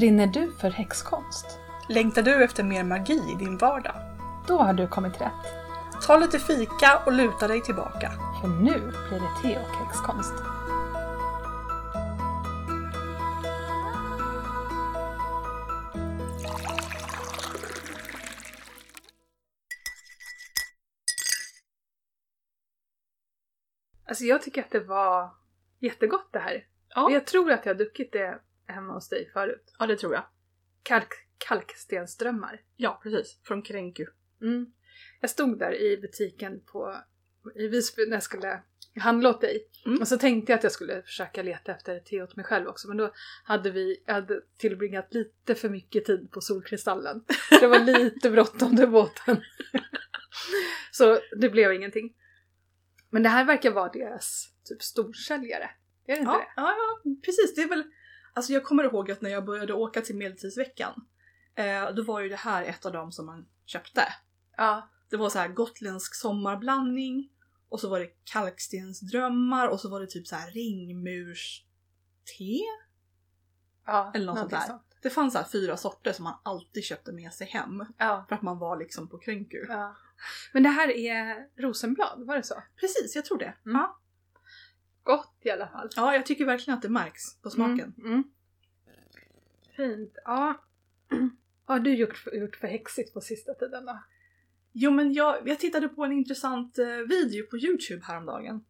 [0.00, 1.58] Brinner du för häxkonst?
[1.88, 3.94] Längtar du efter mer magi i din vardag?
[4.48, 5.46] Då har du kommit rätt.
[6.06, 8.10] Ta lite fika och luta dig tillbaka.
[8.40, 10.32] För nu blir det te och häxkonst.
[24.08, 25.30] Alltså jag tycker att det var
[25.80, 26.66] jättegott det här.
[26.94, 27.10] Ja.
[27.10, 28.40] Jag tror att jag har druckit det
[28.70, 29.74] hemma hos dig förut.
[29.78, 30.24] Ja, det tror jag.
[30.82, 32.60] Kalk, kalkstensdrömmar.
[32.76, 33.40] Ja, precis.
[33.44, 34.06] Från Kränku.
[34.42, 34.66] Mm.
[35.20, 36.96] Jag stod där i butiken på,
[37.54, 38.62] i Visby när jag skulle
[39.00, 39.68] handla åt dig.
[39.86, 40.00] Mm.
[40.00, 42.88] Och så tänkte jag att jag skulle försöka leta efter te åt mig själv också.
[42.88, 43.12] Men då
[43.44, 47.24] hade vi jag hade tillbringat lite för mycket tid på Solkristallen.
[47.60, 49.42] Det var lite bråttom till båten.
[50.90, 52.14] så det blev ingenting.
[53.10, 55.70] Men det här verkar vara deras typ storsäljare.
[56.06, 56.46] Är det inte Ja, det?
[56.56, 57.54] ja, ja, precis.
[57.54, 57.84] Det är väl...
[58.32, 61.06] Alltså jag kommer ihåg att när jag började åka till Medeltidsveckan,
[61.54, 64.02] eh, då var ju det här ett av dem som man köpte.
[64.56, 64.88] Ja.
[65.10, 67.30] Det var så här gotländsk sommarblandning
[67.68, 71.66] och så var det kalkstensdrömmar och så var det typ så här ringmurste.
[73.86, 74.78] ja Eller något sånt där.
[75.02, 78.24] Det fanns så här fyra sorter som man alltid köpte med sig hem Ja.
[78.28, 79.64] för att man var liksom på Kränku.
[79.68, 79.96] ja.
[80.52, 82.62] Men det här är rosenblad, var det så?
[82.80, 83.54] Precis, jag tror det.
[83.66, 83.76] Mm.
[83.76, 83.98] Ja.
[85.16, 85.88] Gott i alla fall.
[85.96, 87.94] ja, jag tycker verkligen att det märks på smaken.
[87.98, 88.24] Mm, mm.
[89.76, 90.12] Fint.
[90.24, 90.64] Ja.
[91.66, 93.98] Vad har du gjort för, gjort för häxigt på sista tiden då?
[94.72, 98.64] Jo men jag, jag tittade på en intressant eh, video på Youtube häromdagen.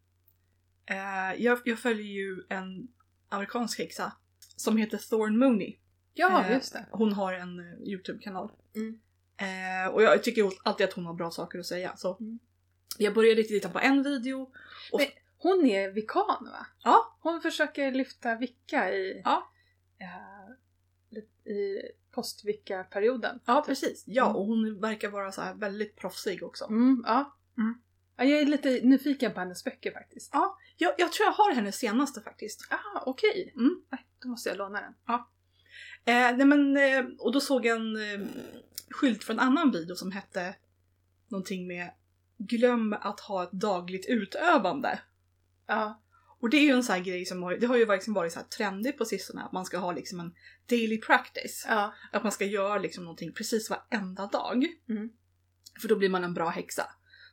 [0.86, 2.88] Eh, jag, jag följer ju en
[3.28, 4.12] amerikansk häxa
[4.56, 5.76] som heter Thorn Mooney.
[6.14, 6.86] Ja, Eh, just det.
[6.90, 8.52] Hon har en eh, Youtube-kanal.
[8.76, 9.00] Mm.
[9.36, 11.96] Eh, och jag tycker alltid att hon har bra saker att säga.
[11.96, 12.38] Så Mm.
[12.98, 14.52] Jag började titta på en video.
[14.92, 15.08] Och- Men
[15.42, 16.66] hon är vikan va?
[16.84, 17.16] Ja.
[17.20, 19.50] Hon försöker lyfta vicka i, Ja.
[19.98, 23.40] eh, i postvicka-perioden.
[23.44, 24.04] Ja precis.
[24.06, 24.36] Ja Mm.
[24.36, 26.64] och hon verkar vara så väldigt proffsig också.
[26.64, 27.36] Mm, ja.
[27.58, 27.74] Mm.
[28.16, 28.24] ja.
[28.24, 30.32] Jag är lite nyfiken på hennes böcker faktiskt.
[30.76, 32.60] Jag, jag tror jag har hennes senaste faktiskt.
[32.70, 33.52] Ah, okej.
[33.56, 33.82] Mm.
[33.90, 34.94] Nej, Då måste jag låna den.
[36.04, 38.26] Eh, nej men, eh, och då såg jag en eh,
[38.90, 40.54] skylt från en annan video som hette
[41.28, 41.90] någonting med
[42.38, 44.98] Glöm att ha ett dagligt utövande.
[45.70, 46.02] Ja.
[46.40, 48.32] Och det är ju en sån här grej som har, det har ju verkligen varit
[48.32, 50.34] så här trendigt på sistone att man ska ha liksom en
[50.68, 51.66] daily practice.
[51.68, 51.94] Ja.
[52.12, 54.66] Att man ska göra liksom någonting precis varenda dag.
[54.88, 55.10] Mm.
[55.80, 56.86] För då blir man en bra häxa.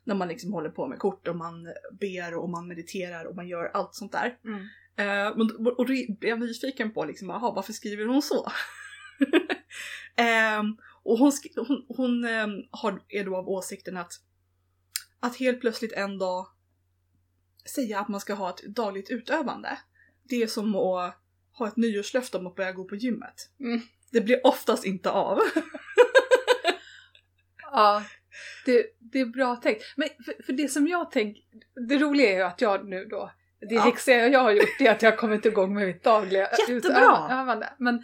[0.04, 1.68] När man liksom håller på med kort och man
[2.00, 4.38] ber och man mediterar och man gör allt sånt där.
[4.46, 4.60] Mm.
[4.98, 8.52] Eh, men- och då blev jag nyfiken på liksom, aha, varför skriver hon så?
[10.16, 11.32] Ehm, och hon,
[11.68, 14.14] hon, hon ehm, har, är då av åsikten att,
[15.20, 16.48] att helt plötsligt en dag
[17.70, 19.78] säga att man ska ha ett dagligt utövande.
[20.24, 21.16] Det är som att
[21.58, 23.50] ha ett nyårslöfte om att börja gå på gymmet.
[23.60, 23.82] Mm.
[24.12, 25.40] Det blir oftast inte av.
[27.72, 28.04] Ja,
[28.66, 29.84] det, det är bra tänkt.
[29.96, 31.44] Men för, för det som jag tänker,
[31.88, 33.82] det roliga är ju att jag nu då, det Ja.
[33.82, 37.26] häxiga jag har gjort är att jag har kommit igång med mitt dagliga Jättebra!
[37.26, 37.74] utövande.
[37.80, 38.04] Men,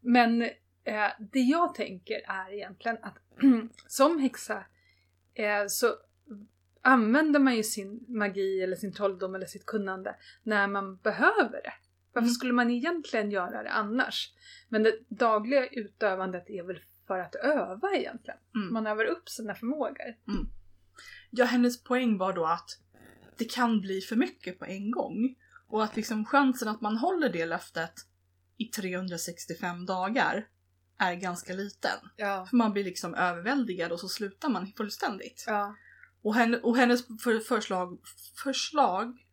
[0.00, 0.42] men
[0.84, 3.16] eh, det jag tänker är egentligen att
[3.86, 4.64] som häxa
[5.34, 5.86] eh, så
[6.82, 11.72] använder man ju sin magi eller sin trolldom eller sitt kunnande när man behöver det.
[12.12, 12.34] Varför Mm.
[12.34, 14.32] skulle man egentligen göra det annars?
[14.68, 18.40] Men det dagliga utövandet är väl för att öva egentligen.
[18.54, 18.72] Mm.
[18.72, 20.16] Man övar upp sina förmågor.
[21.30, 22.70] Ja, hennes poäng var då att
[23.38, 25.36] det kan bli för mycket på en gång.
[25.68, 27.92] Och att liksom chansen att man håller det löftet
[28.56, 30.48] i 365 dagar
[30.98, 31.98] är ganska liten.
[32.16, 32.46] Ja.
[32.50, 35.44] För man blir liksom överväldigad och så slutar man fullständigt.
[35.46, 35.76] Ja.
[36.22, 37.98] Och, henne, och hennes för, förslag,
[38.44, 39.26] förslag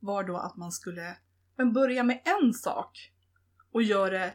[0.00, 1.16] var då att man skulle
[1.56, 3.12] men börja med en sak
[3.72, 4.34] och göra det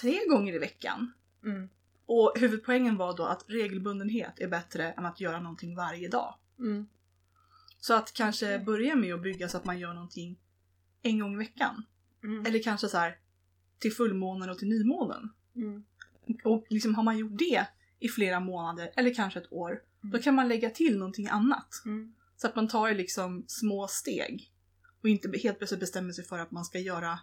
[0.00, 1.12] tre gånger i veckan.
[1.44, 1.68] Mm.
[2.06, 6.34] Och huvudpoängen var då att regelbundenhet är bättre än att göra någonting varje dag.
[6.58, 6.86] Mm.
[7.80, 10.38] Så att kanske börja med att bygga så att man gör någonting
[11.02, 11.84] en gång i veckan.
[12.24, 12.46] Mm.
[12.46, 13.18] Eller kanske så här
[13.78, 15.30] till fullmånen och till nymånen.
[15.56, 15.84] Mm.
[16.44, 17.66] Och liksom har man gjort det
[17.98, 19.80] i flera månader eller kanske ett år, Mm.
[20.00, 21.82] Då kan man lägga till någonting annat.
[21.84, 22.14] Mm.
[22.36, 24.52] Så att man tar liksom små steg.
[25.02, 27.18] Och inte helt plötsligt bestämmer sig för att man ska göra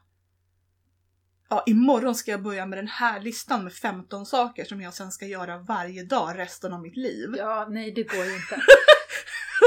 [1.49, 5.11] Ja, imorgon ska jag börja med den här listan med 15 saker som jag sen
[5.11, 7.35] ska göra varje dag resten av mitt liv.
[7.37, 8.61] Ja, nej det går ju inte.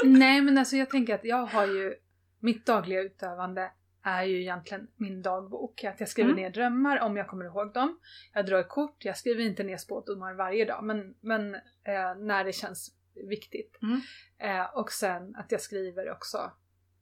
[0.04, 1.94] nej men alltså jag tänker att jag har ju,
[2.40, 3.70] mitt dagliga utövande
[4.02, 5.84] är ju egentligen min dagbok.
[5.84, 6.42] Att jag skriver Mm.
[6.42, 7.98] ner drömmar om jag kommer ihåg dem.
[8.34, 12.52] Jag drar kort, jag skriver inte ner spådomar varje dag men, men eh, när det
[12.52, 12.94] känns
[13.26, 13.78] viktigt.
[13.82, 14.00] Mm.
[14.38, 16.52] Eh, och sen att jag skriver också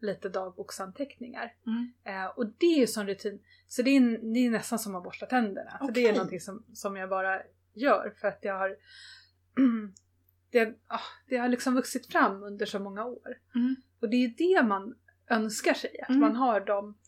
[0.00, 1.54] lite dagboksanteckningar.
[1.66, 1.92] Mm.
[2.04, 5.04] Eh, och det är ju sån rutin, så det är, det är nästan som att
[5.04, 5.78] borsta tänderna.
[5.78, 7.42] För det är någonting som, som jag bara
[7.74, 8.76] gör för att jag har
[10.50, 13.38] det, ah, det har liksom vuxit fram under så många år.
[13.54, 13.76] Mm.
[14.00, 14.94] Och det är det man
[15.30, 16.20] önskar sig, att Mm.
[16.20, 16.98] man har dem.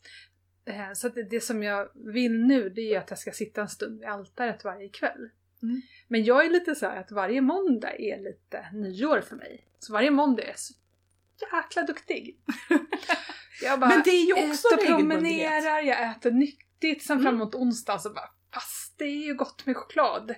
[0.65, 3.69] Eh, så det, det som jag vill nu det är att jag ska sitta en
[3.69, 5.31] stund vid altaret varje kväll.
[5.63, 5.83] Mm.
[6.09, 9.65] Men jag är lite så här att varje måndag är lite nyår för mig.
[9.79, 10.75] Så varje måndag är jag så
[11.53, 12.39] jäkla duktig.
[13.63, 17.41] Jag bara Men det är ju också äter promenerar, jag äter nyttigt, sen Mm.
[17.55, 20.35] onsdag så bara Fast det är ju gott med choklad.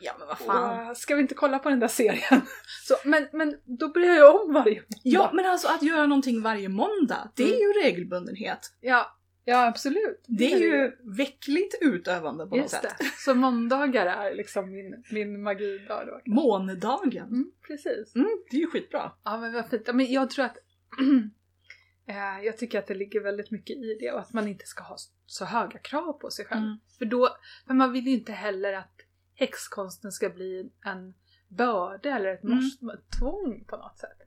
[0.00, 0.88] Ja men vad fan.
[0.90, 2.40] Och, ska vi inte kolla på den där serien?
[2.86, 5.00] Så, men, men då börjar jag om varje måndag.
[5.02, 7.58] Ja men alltså att göra någonting varje måndag, det är Mm.
[7.60, 8.72] ju regelbundenhet.
[8.80, 10.24] Ja, ja absolut.
[10.28, 12.94] Det är ju veckligt utövande på något Just sätt.
[12.98, 13.04] det.
[13.16, 16.20] Så måndagar är liksom min, min magidag då.
[16.32, 17.26] Månedagen.
[17.28, 18.14] Mm, precis.
[18.14, 19.12] Mm, det är ju skitbra.
[19.24, 19.82] Ja men vad fint.
[19.86, 20.56] Ja, Men jag tror att
[22.08, 24.82] eh, jag tycker att det ligger väldigt mycket i det och att man inte ska
[24.82, 24.96] ha
[25.26, 26.62] så höga krav på sig själv.
[26.64, 26.76] Mm.
[26.98, 27.28] För då,
[27.66, 29.00] för man vill ju inte heller att
[29.34, 31.14] häxkonsten ska bli en
[31.48, 32.56] börda eller ett Mm.
[32.56, 34.18] måste, ett tvång på något sätt.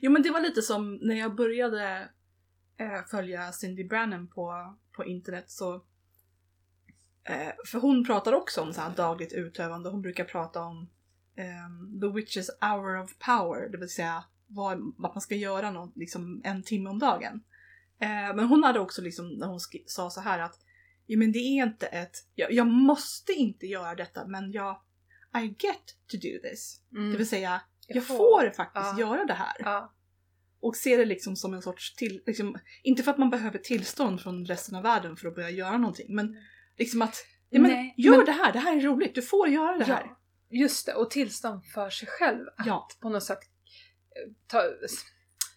[0.00, 2.08] Jo men det var lite som när jag började
[2.78, 5.74] eh, följa Cindy Brannan på, på internet så
[7.24, 9.90] eh, för hon pratar också om så här dagligt utövande.
[9.90, 10.88] Hon brukar prata om
[11.36, 15.96] ehm, the witches hour of power, det vill säga vad, vad man ska göra något,
[15.96, 17.40] liksom en timme om dagen.
[18.00, 20.60] Eh, men hon hade också liksom när hon sa så här att
[21.06, 24.80] ja, men det är inte ett, jag, jag måste inte göra detta men jag
[25.42, 26.80] I get to do this.
[26.92, 27.10] Mm.
[27.10, 28.16] Det vill säga Jag jag får.
[28.16, 29.00] får faktiskt Ja.
[29.00, 29.56] göra det här.
[29.58, 29.92] Ja.
[30.60, 34.20] Och se det liksom som en sorts till, liksom, inte för att man behöver tillstånd
[34.20, 36.36] från resten av världen för att börja göra någonting, men
[36.78, 37.16] liksom att
[37.50, 39.84] ja, men, Nej, gör men- det här, det här är roligt, du får göra det
[39.84, 40.02] här.
[40.06, 40.18] Ja,
[40.50, 40.94] just det.
[40.94, 42.46] Och tillstånd för sig själv.
[42.56, 42.88] Att Ja.
[43.00, 43.38] på något sätt
[44.16, 44.62] eh, ta,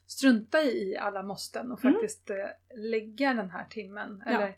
[0.07, 1.93] strunta i alla måsten och Mm.
[1.93, 2.35] faktiskt eh,
[2.77, 4.31] lägga den här timmen, Ja.
[4.31, 4.55] eller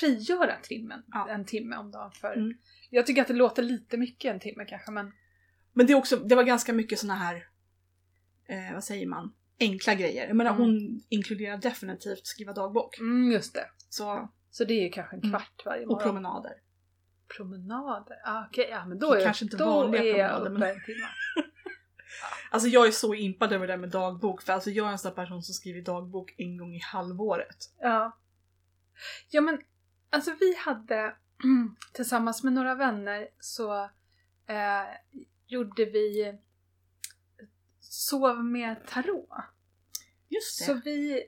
[0.00, 2.32] frigöra timmen, en timme om dagen för.
[2.36, 2.58] Mm.
[2.90, 5.12] Jag tycker att det låter lite mycket en timme kanske men
[5.72, 7.36] Men det, är också, det var ganska mycket såna här,
[8.48, 10.26] eh, vad säger man, enkla grejer.
[10.26, 10.62] Jag menar Mm.
[10.62, 12.98] hon inkluderar definitivt skriva dagbok.
[12.98, 13.66] mm, just det.
[13.88, 15.30] Så, Så det är ju kanske en Mm.
[15.30, 16.02] kvart varje och morgon.
[16.02, 16.52] promenader.
[17.36, 18.16] Promenader?
[18.24, 20.84] Ah, Okej, ja men då är, Kanske inte då vanliga är jag promenader, men- en
[20.84, 21.06] timme.
[22.50, 24.98] Alltså jag är så impad över det där med dagbok, för alltså jag är en
[24.98, 27.56] sån person som skriver dagbok en gång i halvåret.
[27.80, 28.18] Ja.
[29.30, 29.58] Ja men
[30.10, 31.14] alltså vi hade
[31.92, 33.82] tillsammans med några vänner så
[34.46, 34.84] eh,
[35.46, 36.38] gjorde vi
[37.92, 39.28] sov med tarot.
[40.28, 40.64] Just det.
[40.64, 41.22] Så vi,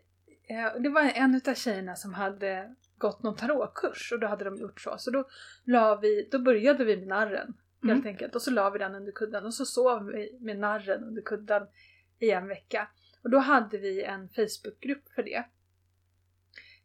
[0.48, 4.56] eh, det var en utav tjejerna som hade gått någon tarotkurs och då hade de
[4.56, 4.94] gjort så.
[4.98, 5.28] Så då,
[5.64, 8.06] la vi, då började vi med narren helt Mm.
[8.06, 11.22] enkelt och så la vi den under kudden och så sov vi med narren under
[11.22, 11.66] kudden
[12.18, 12.88] i en vecka.
[13.22, 15.44] Och då hade vi en Facebookgrupp för det.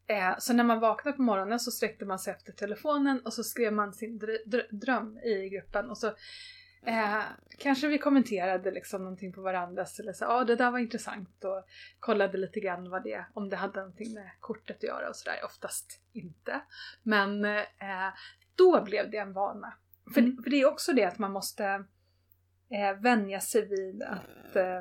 [0.07, 3.43] Eh, så när man vaknade på morgonen så sträckte man sig efter telefonen och så
[3.43, 6.13] skrev man sin dr- dr- dröm i gruppen och så
[6.85, 7.23] eh,
[7.57, 11.43] kanske vi kommenterade liksom någonting på varandras eller så ja ah, det där var intressant
[11.43, 11.63] och
[11.99, 15.39] kollade lite grann vad det, om det hade någonting med kortet att göra och sådär,
[15.45, 16.61] oftast inte.
[17.03, 18.13] Men eh,
[18.55, 19.73] då blev det en vana.
[20.13, 20.43] För, Mm.
[20.43, 21.65] för det är också det att man måste
[22.69, 24.77] eh, vänja sig vid att eh,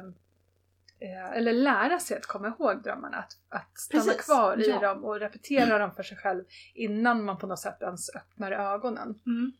[0.99, 4.81] eh, eller lära sig att komma ihåg drömmarna, att, att stanna Precis, kvar i ja.
[4.81, 6.45] dem och repetera dem för sig själv
[6.75, 9.21] innan man på något sätt ens öppnar ögonen.
[9.27, 9.53] Mm.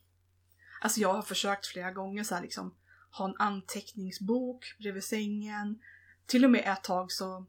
[0.83, 2.75] Alltså jag har försökt flera gånger så här liksom
[3.11, 5.81] ha en anteckningsbok bredvid sängen.
[6.27, 7.47] Till och med ett tag så,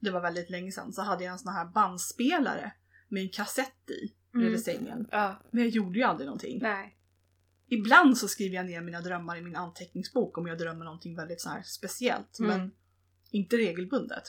[0.00, 2.72] det var väldigt länge sedan, så hade jag en sån här bandspelare
[3.08, 5.08] med en kassett i bredvid sängen.
[5.10, 6.58] Ja, Men jag gjorde ju aldrig någonting.
[6.62, 6.96] nej.
[7.72, 11.40] Ibland så skriver jag ner mina drömmar i min anteckningsbok om jag drömmer någonting väldigt
[11.40, 12.38] så här speciellt.
[12.38, 12.58] Mm.
[12.58, 12.70] Men
[13.30, 14.22] inte regelbundet.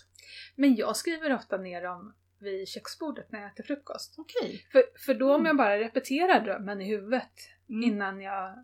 [0.56, 4.16] Men jag skriver ofta ner dem vid köksbordet när jag äter frukost.
[4.18, 4.68] Okej.
[4.72, 7.32] För, för då om jag bara repeterar drömmen i huvudet
[7.70, 7.84] Mm.
[7.84, 8.56] innan, jag,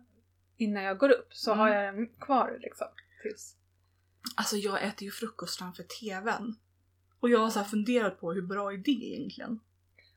[0.56, 1.58] innan jag går upp så Mm.
[1.60, 2.86] har jag den kvar liksom.
[3.22, 3.56] Tills.
[4.36, 6.54] Alltså jag äter ju frukost framför TVn.
[7.20, 9.60] Och jag har så funderat på hur bra är det egentligen?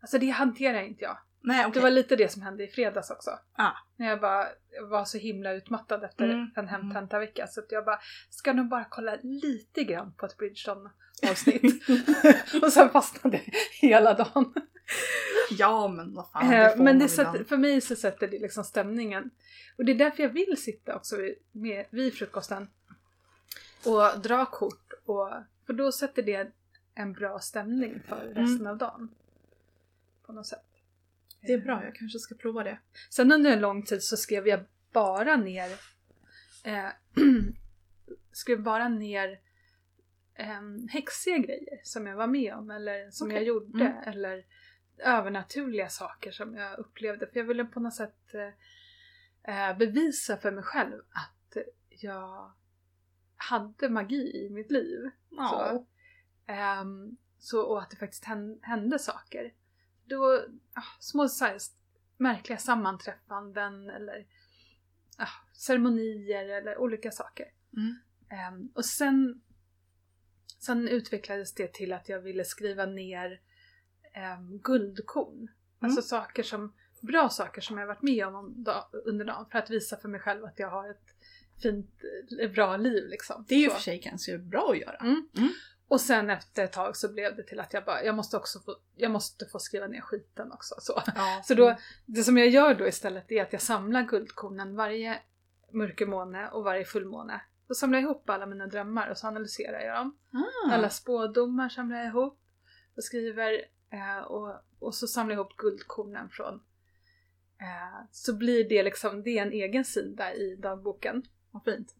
[0.01, 1.17] Alltså det hanterar inte jag.
[1.43, 1.73] Nej okej.
[1.73, 3.31] Det var lite det som hände i fredags också.
[3.55, 3.71] Ah.
[3.95, 4.47] När jag bara
[4.89, 6.51] var så himla utmattad efter Mm.
[6.55, 10.89] en hemtentavecka så att jag bara ska nog bara kolla lite grann på ett Bridgestone
[11.29, 11.83] avsnitt.
[12.63, 13.41] och sen fastnade
[13.81, 14.53] hela dagen.
[15.51, 18.39] Ja men vad fan, det Eh, får Men det sätter, för mig så sätter det
[18.39, 19.29] liksom stämningen.
[19.77, 22.69] Och det är därför jag vill sitta också vid, med, vid frukosten
[23.85, 24.93] och dra kort.
[25.05, 25.29] Och,
[25.65, 26.51] för då sätter det
[26.95, 29.09] en bra stämning för resten av dagen.
[30.25, 30.65] På något sätt.
[31.41, 32.79] Det är bra, jag kanske ska prova det.
[33.09, 34.59] Sen under en lång tid så skrev jag
[34.93, 35.69] bara ner
[36.63, 36.89] eh,
[38.31, 39.39] skrev bara ner
[40.59, 43.37] um, häxiga grejer som jag var med om eller som Okej.
[43.37, 44.03] jag gjorde Mm.
[44.07, 44.45] eller
[44.97, 47.27] övernaturliga saker som jag upplevde.
[47.27, 48.33] För jag ville på något sätt
[49.43, 51.57] eh, eh, bevisa för mig själv att
[51.89, 52.51] jag
[53.35, 55.09] hade magi i mitt liv.
[55.49, 55.85] Så,
[56.47, 59.53] Ehm, så, och att det faktiskt hän- hände saker.
[60.05, 61.57] Då, ah, små så här,
[62.17, 64.25] märkliga sammanträffanden eller
[65.17, 67.45] ah, ceremonier eller olika saker.
[67.77, 67.95] Mm.
[68.29, 69.41] Ehm, och sen,
[70.59, 73.41] sen utvecklades det till att jag ville skriva ner
[74.37, 75.47] um, guldkorn.
[75.79, 79.59] Alltså saker som, bra saker som jag varit med om, om da, under dagen för
[79.59, 81.15] att visa för mig själv att jag har ett
[81.61, 82.03] fint,
[82.41, 83.45] eh, bra liv liksom.
[83.47, 84.95] Det är ju för sig ganska bra att göra.
[84.95, 85.29] Mm.
[85.37, 85.49] Mm.
[85.91, 88.59] Och sen efter ett tag så blev det till att jag bara, jag måste också
[88.59, 90.75] få, jag måste få skriva ner skiten också.
[90.79, 91.41] Så, Ja.
[91.43, 95.19] så då, det som jag gör då istället är att jag samlar guldkornen varje
[95.71, 97.41] mörkermåne och varje fullmåne.
[97.67, 100.17] Då samlar jag ihop alla mina drömmar och så analyserar jag dem.
[100.33, 100.73] Ah.
[100.73, 102.39] Alla spådomar samlar jag ihop
[102.95, 106.53] och skriver eh, och, och så samlar jag ihop guldkornen från
[107.61, 111.23] eh, så blir det liksom, det är en egen sida i dagboken.
[111.51, 111.95] Vad fint.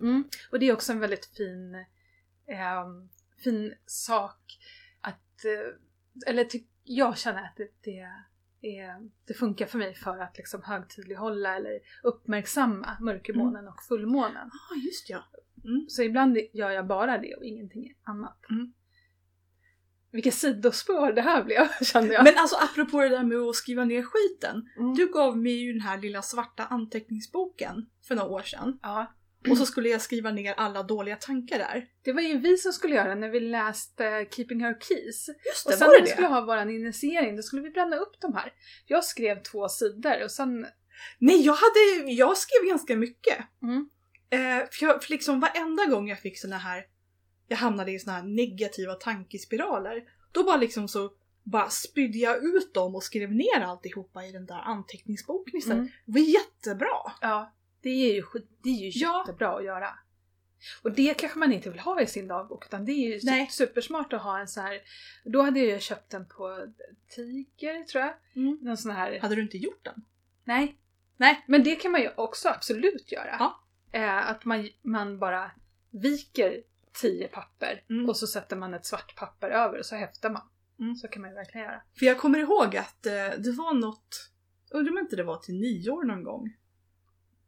[0.00, 0.24] Mm.
[0.50, 1.74] Och det är också en väldigt fin,
[2.46, 3.08] ehm,
[3.44, 4.58] fin sak
[5.00, 7.98] att, eh, eller ty- jag känner att det, det,
[8.78, 14.50] är, det funkar för mig för att liksom högtidlighålla eller uppmärksamma mörkermånen och fullmånen.
[14.52, 15.24] Ja, ah, just ja.
[15.88, 18.38] Så ibland gör jag bara det och ingenting annat.
[18.50, 18.72] Mm.
[20.10, 22.24] Vilket sidospår det här blev kände jag.
[22.24, 24.68] Men alltså apropå det där med att skriva ner skiten.
[24.78, 24.94] Mm.
[24.94, 28.78] Du gav mig ju den här lilla svarta anteckningsboken för några år sedan.
[28.82, 29.14] ja,
[29.50, 31.86] Och så skulle jag skriva ner alla dåliga tankar där.
[32.04, 35.28] det var ju vi som skulle göra när vi läste Keeping Her Keys.
[35.46, 37.70] Just Och det, sen var när det vi skulle ha vår initiering, då skulle vi
[37.70, 38.52] bränna upp de här.
[38.86, 40.66] Jag skrev två sidor och sen...
[41.18, 43.38] Nej, jag, hade, jag skrev ganska mycket.
[43.62, 43.88] Mm.
[44.30, 46.84] Eh, för, jag, för liksom varenda gång jag fick såna här,
[47.48, 51.10] jag hamnade i såna här negativa tankespiraler, då bara liksom så
[51.42, 55.78] bara spydde jag ut dem och skrev ner alltihopa i den där anteckningsboken istället.
[55.78, 55.90] Mm.
[56.06, 57.12] Det var jättebra!
[57.20, 58.24] Ja, det är ju,
[58.62, 59.20] det är ju Ja.
[59.26, 59.88] jättebra att göra.
[60.82, 63.46] Och det kanske man inte vill ha i sin dagbok, utan det är ju Nej.
[63.50, 64.80] supersmart att ha en sån här...
[65.24, 66.66] Då hade jag köpt den på
[67.08, 68.14] Tiger, tror jag.
[68.36, 68.58] Mm.
[68.62, 69.18] Någon sån här...
[69.20, 70.04] Hade du inte gjort den?
[70.44, 70.78] Nej.
[71.16, 71.44] Nej.
[71.48, 73.36] Men det kan man ju också absolut göra.
[73.38, 73.60] Ja.
[73.92, 75.50] Eh, att man, man bara
[75.90, 76.62] viker
[76.92, 78.08] tio papper Mm.
[78.08, 80.42] och så sätter man ett svart papper över och så häftar man.
[80.80, 80.94] Mm.
[80.96, 81.82] Så kan man ju verkligen göra.
[81.98, 84.30] För jag kommer ihåg att eh, det var något,
[84.70, 86.56] undrar om inte det var till nyår någon gång.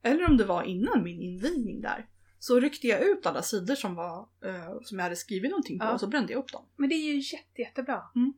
[0.07, 2.07] Eller om det var innan min invigning där.
[2.39, 5.85] Så ryckte jag ut alla sidor som, var, eh, som jag hade skrivit någonting på
[5.85, 5.93] Ja.
[5.93, 6.65] och så brände jag upp dem.
[6.77, 8.03] Men det är ju jätte, jättebra.
[8.15, 8.33] Mm.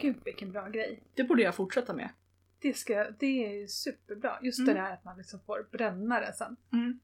[0.00, 1.02] Gud vilken bra grej.
[1.14, 2.08] Det borde jag fortsätta med.
[2.60, 4.38] Det, ska, det är ju superbra.
[4.42, 4.74] Just Mm.
[4.74, 6.56] det där att man liksom får bränna det sen.
[6.72, 7.00] Mm.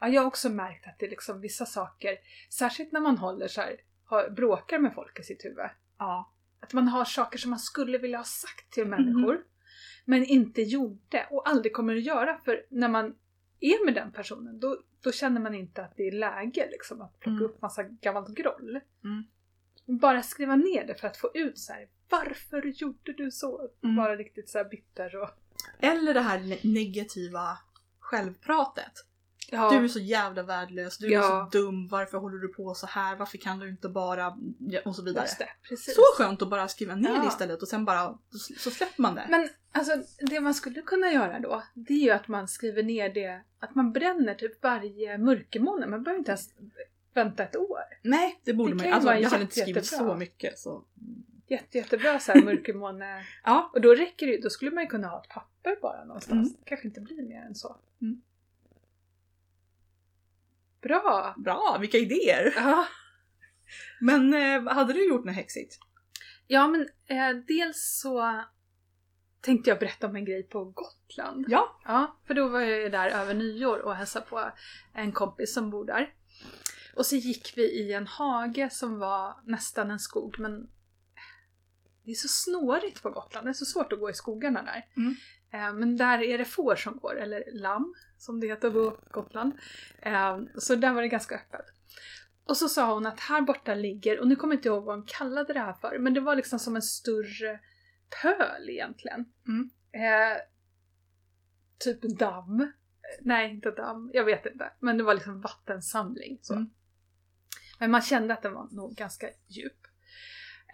[0.00, 2.16] Ja, jag har också märkt att det är liksom vissa saker,
[2.50, 5.64] särskilt när man håller så här, har, bråkar med folk i sitt huvud.
[5.98, 6.32] Ja.
[6.60, 9.02] Att man har saker som man skulle vilja ha sagt till Mm.
[9.04, 9.44] människor,
[10.04, 12.40] men inte gjorde och aldrig kommer att göra.
[12.44, 13.14] För när man
[13.60, 17.20] är med den personen, då, då känner man inte att det är läge liksom, att
[17.20, 17.44] plocka Mm.
[17.44, 18.80] upp massa gammalt groll.
[19.04, 19.24] Mm.
[20.00, 23.68] Bara skriva ner det för att få ut så här, varför gjorde du så?
[23.84, 23.96] Mm.
[23.96, 25.30] Vara riktigt så bitter och...
[25.80, 27.58] Eller det här ne- negativa
[27.98, 28.92] självpratet.
[29.50, 31.48] Ja, Du är så jävla värdelös, du är Ja.
[31.52, 34.36] så dum, varför håller du på så här, varför kan du inte bara...
[34.84, 35.26] Och så vidare.
[35.38, 35.76] det.
[35.76, 37.20] Så skönt att bara skriva ner Ja.
[37.22, 38.18] det istället och sen bara,
[38.58, 39.26] så släpper man det.
[39.30, 43.14] Men alltså det man skulle kunna göra då, det är ju att man skriver ner
[43.14, 45.90] det, att man bränner typ varje mörkermånad.
[45.90, 46.50] Man behöver inte ens
[47.14, 47.80] vänta ett år.
[48.02, 48.92] Nej, det borde Det man ju.
[48.92, 50.12] Alltså, jag hade inte jätte- skrivit jättebra.
[50.14, 50.84] så mycket så...
[51.46, 53.24] Jätte, jättebra så här mörkermåne.
[53.44, 53.70] Ja.
[53.74, 56.48] Och då räcker det ju, då skulle man ju kunna ha ett papper bara någonstans.
[56.50, 56.60] Mm.
[56.64, 57.76] Kanske inte blir mer än så.
[58.02, 58.22] Mm.
[60.84, 61.34] Bra!
[61.36, 62.52] Bra, vilka idéer!
[62.56, 62.86] Ja,
[64.00, 65.78] Men eh, hade du gjort något häxigt?
[66.46, 68.42] ja men eh, dels så
[69.40, 71.44] tänkte jag berätta om en grej på Gotland.
[71.48, 71.80] Ja.
[71.84, 74.50] Ja, för då var jag ju där över nyår och hälsade på
[74.94, 76.14] en kompis som bor där.
[76.96, 80.70] Och så gick vi i en hage som var nästan en skog men
[82.04, 84.86] det är så snårigt på Gotland, det är så svårt att gå i skogarna där.
[84.96, 85.16] Mm.
[85.52, 89.52] Eh, Men där är det får som går, eller lamm som det heter på Gotland.
[90.02, 91.66] Eh, Så där var det ganska öppet.
[92.44, 94.96] Och så sa hon att här borta ligger, och nu kommer jag inte ihåg vad
[94.96, 97.60] hon kallade det här för, men det var liksom som en större
[98.22, 99.24] pöl egentligen.
[99.48, 99.70] Mm.
[99.92, 100.36] Eh,
[101.78, 102.72] typ damm.
[103.20, 104.10] Nej, inte damm.
[104.14, 104.72] Jag vet inte.
[104.80, 106.38] Men det var liksom vattensamling.
[106.42, 106.54] Så.
[106.54, 106.70] Mm.
[107.78, 109.86] Men man kände att den var nog ganska djup.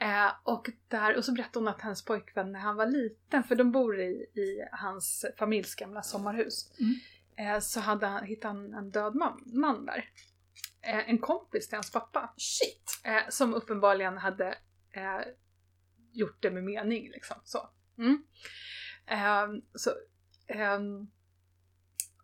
[0.00, 3.54] Eh, och, där, och så berättade hon att hans pojkvän när han var liten, för
[3.54, 6.94] de bor i, i hans familjs gamla sommarhus, Mm.
[7.40, 10.04] Eh, så hade han, hittade han en död man, man där.
[10.82, 12.34] eh, en kompis till hans pappa.
[12.36, 13.00] Shit!
[13.04, 14.54] Eh, som uppenbarligen hade
[16.12, 17.36] gjort det med mening liksom.
[17.44, 17.70] Så.
[17.98, 18.22] Mm.
[19.74, 19.90] Så
[20.48, 21.10] ehm,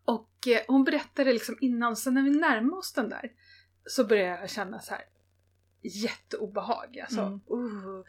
[0.05, 0.31] och
[0.69, 3.33] hon berättade liksom innan, så när vi närmade oss den där
[3.85, 5.05] så började jag känna så här
[5.83, 6.99] jätteobehag.
[6.99, 7.41] Alltså, Mm.
[7.53, 8.05] uh,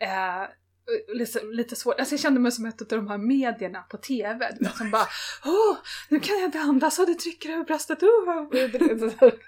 [0.00, 0.48] eh,
[0.88, 1.98] Eh, lite, lite svårt.
[1.98, 4.90] Alltså jag kände mig som ett av de här medierna på TV du vet, som
[4.90, 5.06] bara
[5.44, 5.76] Åh,
[6.08, 8.02] nu kan jag inte andas och det trycker över bröstet.
[8.02, 8.48] Oh,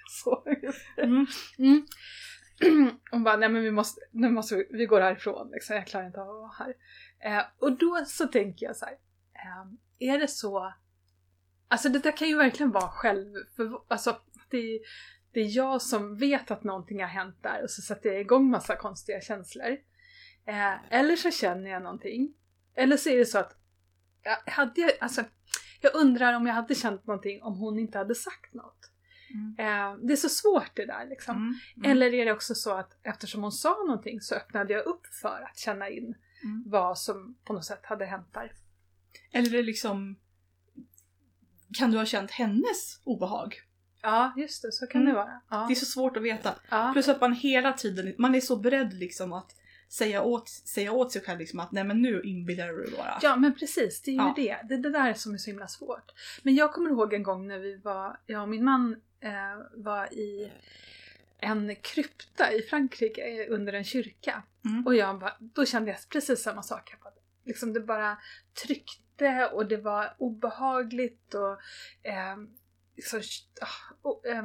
[0.08, 0.44] så.
[0.96, 1.26] Mm.
[1.58, 1.86] Mm.
[3.10, 6.06] Hon bara, nej men vi måste, nu måste vi, vi går härifrån liksom, jag klarar
[6.06, 6.74] inte av att vara här.
[7.24, 8.94] Eh, och då så tänker jag så här,
[9.34, 10.74] eh, är det så,
[11.68, 14.16] alltså det där kan ju verkligen vara själv, för, alltså
[14.50, 14.80] det,
[15.32, 18.50] det är jag som vet att någonting har hänt där och så sätter jag igång
[18.50, 19.76] massa konstiga känslor.
[20.46, 22.34] Eh, eller så känner jag någonting.
[22.74, 23.56] Eller så är det så att,
[24.22, 25.24] jag hade jag, alltså,
[25.80, 28.90] jag undrar om jag hade känt någonting om hon inte hade sagt något.
[29.34, 29.54] Mm.
[29.58, 31.36] Eh, det är så svårt det där liksom.
[31.36, 31.54] Mm.
[31.76, 31.90] Mm.
[31.90, 35.42] Eller är det också så att eftersom hon sa någonting så öppnade jag upp för
[35.50, 36.62] att känna in Mm.
[36.66, 38.52] vad som på något sätt hade hänt där.
[39.32, 40.16] Eller det liksom...
[41.78, 43.54] Kan du ha känt hennes obehag?
[44.02, 45.12] Ja, just det, så kan Mm.
[45.14, 45.40] det vara.
[45.50, 45.64] Ja.
[45.68, 46.54] Det är så svårt att veta.
[46.70, 46.90] Ja.
[46.92, 49.56] Plus att man hela tiden, man är så beredd liksom att
[49.90, 53.18] säga åt, säga åt sig själv liksom att nej men nu inbillar du bara.
[53.22, 54.32] ja, men precis, det är ju Ja.
[54.36, 54.58] det.
[54.68, 56.12] Det är det där som är så himla svårt.
[56.42, 59.30] Men jag kommer ihåg en gång när vi var, jag och min man eh,
[59.74, 60.52] var i
[61.38, 64.42] en krypta i Frankrike under en kyrka.
[64.64, 64.86] Mm.
[64.86, 66.90] Och jag bara, då kände jag precis samma sak.
[66.92, 67.12] Jag bara,
[67.44, 68.18] liksom det bara
[68.66, 71.52] tryckte och det var obehagligt och
[72.10, 72.36] eh,
[72.96, 73.20] liksom,
[73.60, 74.42] ah, och, eh,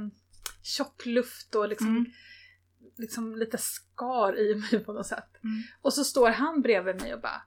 [0.63, 2.05] tjock luft och liksom, Mm.
[2.97, 5.43] Liksom lite skar i mig på något sätt.
[5.43, 5.63] Mm.
[5.81, 7.41] Och så står han bredvid mig och bara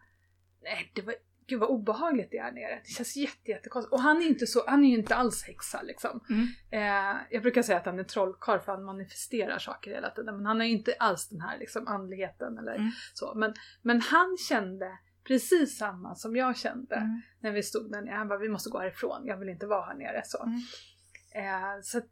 [0.62, 1.14] Nej, det var,
[1.46, 2.80] gud vad obehagligt det är här nere.
[2.84, 3.92] Det känns jätte, jättekonstigt.
[3.92, 6.20] Och han är inte så, han är ju inte alls häxa liksom.
[6.30, 6.46] Mm.
[6.70, 10.36] Eh, jag brukar säga att han är trollkarl för han manifesterar saker hela tiden.
[10.36, 12.90] Men han har ju inte alls den här liksom, andligheten eller Mm.
[13.14, 13.34] så.
[13.34, 17.20] Men, men han kände precis samma som jag kände Mm.
[17.40, 18.14] när vi stod där nere.
[18.14, 20.22] Han bara, vi måste gå härifrån, jag vill inte vara här nere.
[20.24, 20.56] Så, Mm.
[21.34, 22.10] eh, så att,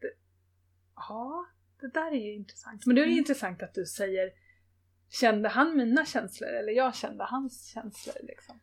[0.97, 1.47] ja,
[1.87, 2.87] det där är ju intressant.
[2.87, 3.19] Men det är Mm.
[3.19, 4.31] intressant att du säger,
[5.11, 8.61] kände han mina känslor eller jag kände hans känslor liksom?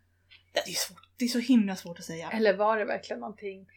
[0.54, 1.10] Det, är svårt.
[1.18, 2.30] det är så himla svårt att säga.
[2.32, 3.68] Eller var det verkligen någonting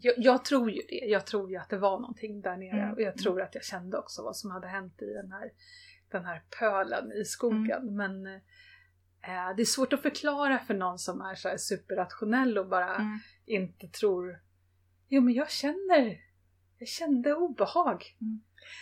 [0.00, 0.94] jag, jag tror ju det.
[1.06, 2.94] Jag tror ju att det var någonting där nere Mm.
[2.94, 5.50] och jag tror att jag kände också vad som hade hänt i den här,
[6.10, 7.82] den här pölen i skogen.
[7.88, 7.94] Mm.
[7.96, 8.26] Men
[9.22, 13.18] eh, det är svårt att förklara för någon som är så superrationell och bara Mm.
[13.46, 14.40] inte tror
[15.08, 16.20] Jo men jag känner,
[16.78, 18.04] jag kände obehag.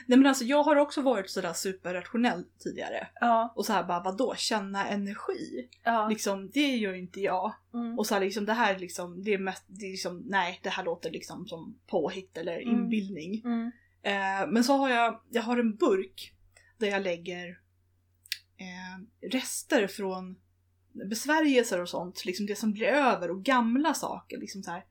[0.07, 3.09] Nej men alltså jag har också varit sådär superrationell tidigare.
[3.21, 3.53] Ja.
[3.57, 5.69] Och så här bara vadå, känna energi?
[5.85, 6.09] ja.
[6.09, 7.53] Liksom, det gör inte jag.
[7.75, 7.99] Mm.
[7.99, 10.71] Och så här liksom det här liksom, det är mest, det är liksom, nej det
[10.71, 12.75] här låter liksom som påhitt eller Mm.
[12.75, 13.43] inbildning.
[13.45, 13.71] Mm.
[14.03, 16.33] Eh, men så har jag, jag har en burk
[16.79, 17.49] där jag lägger
[18.57, 20.37] eh, rester från
[21.11, 24.85] besvärjelser och sånt, liksom det som blir över och gamla saker, liksom så här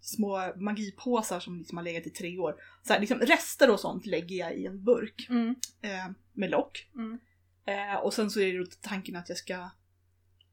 [0.00, 2.56] små magipåsar som liksom har legat i tre år.
[2.82, 5.54] Så här, liksom rester och sånt lägger jag i en burk Mm.
[5.82, 6.90] eh, med lock.
[6.94, 7.18] Mm.
[7.66, 9.70] Eh, och sen så är det tanken att jag ska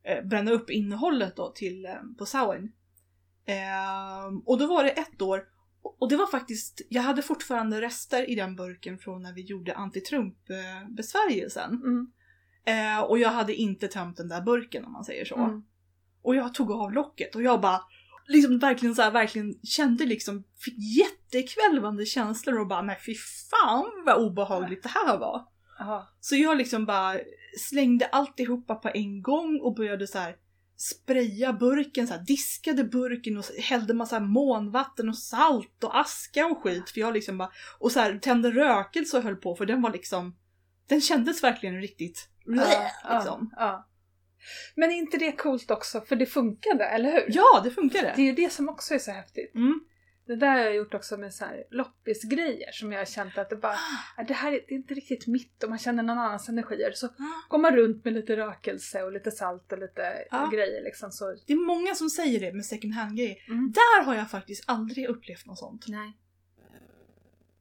[0.04, 2.72] eh, bränna upp innehållet då till, eh, på Samhain.
[3.46, 5.44] Eh, och då var det ett år
[5.82, 9.42] och och det var faktiskt, jag hade fortfarande rester i den burken från när vi
[9.42, 11.82] gjorde anti-Trump-besvärjelsen.
[11.84, 12.12] Mm.
[12.66, 15.36] Eh, och jag hade inte tömt den där burken om man säger så.
[15.36, 15.64] Mm.
[16.22, 17.82] Och jag tog av locket och jag bara
[18.28, 23.16] liksom verkligen så här, verkligen kände liksom, fick jättekvälvande känslor och bara nej fy
[23.52, 25.46] fan vad obehagligt det här var.
[25.80, 26.08] Ja.
[26.20, 27.20] Så jag liksom bara
[27.70, 30.36] slängde alltihopa på en gång och började så här
[30.78, 36.64] spraya burken, så här, diskade burken och hällde massa månvatten och salt och aska och
[36.64, 36.90] skit.
[36.90, 39.92] För jag liksom bara, och så här, tände rökelse och höll på för den var
[39.92, 40.36] liksom,
[40.88, 43.54] den kändes verkligen riktigt Ja, liksom.
[43.56, 43.88] ja, ja.
[44.76, 46.02] Men är inte det coolt också?
[46.02, 47.26] För det funkade, eller hur?
[47.28, 48.14] Ja, det funkade!
[48.16, 49.56] Det är ju det som också är så häftigt.
[49.56, 49.80] Mm.
[50.26, 53.50] Det där har jag gjort också med så här loppisgrejer som jag har känt att
[53.50, 53.78] det bara,
[54.18, 56.92] "Ah, det här är, det är inte riktigt mitt och man känner någon annans energier.
[56.92, 57.10] Så
[57.50, 60.50] går man runt med lite rökelse och lite salt och lite Ja.
[60.54, 61.36] grejer liksom så.
[61.48, 63.38] Det är många som säger det med second hand-grejer.
[63.48, 63.72] Mm.
[63.72, 65.86] Där har jag faktiskt aldrig upplevt något sånt.
[65.88, 66.18] Nej.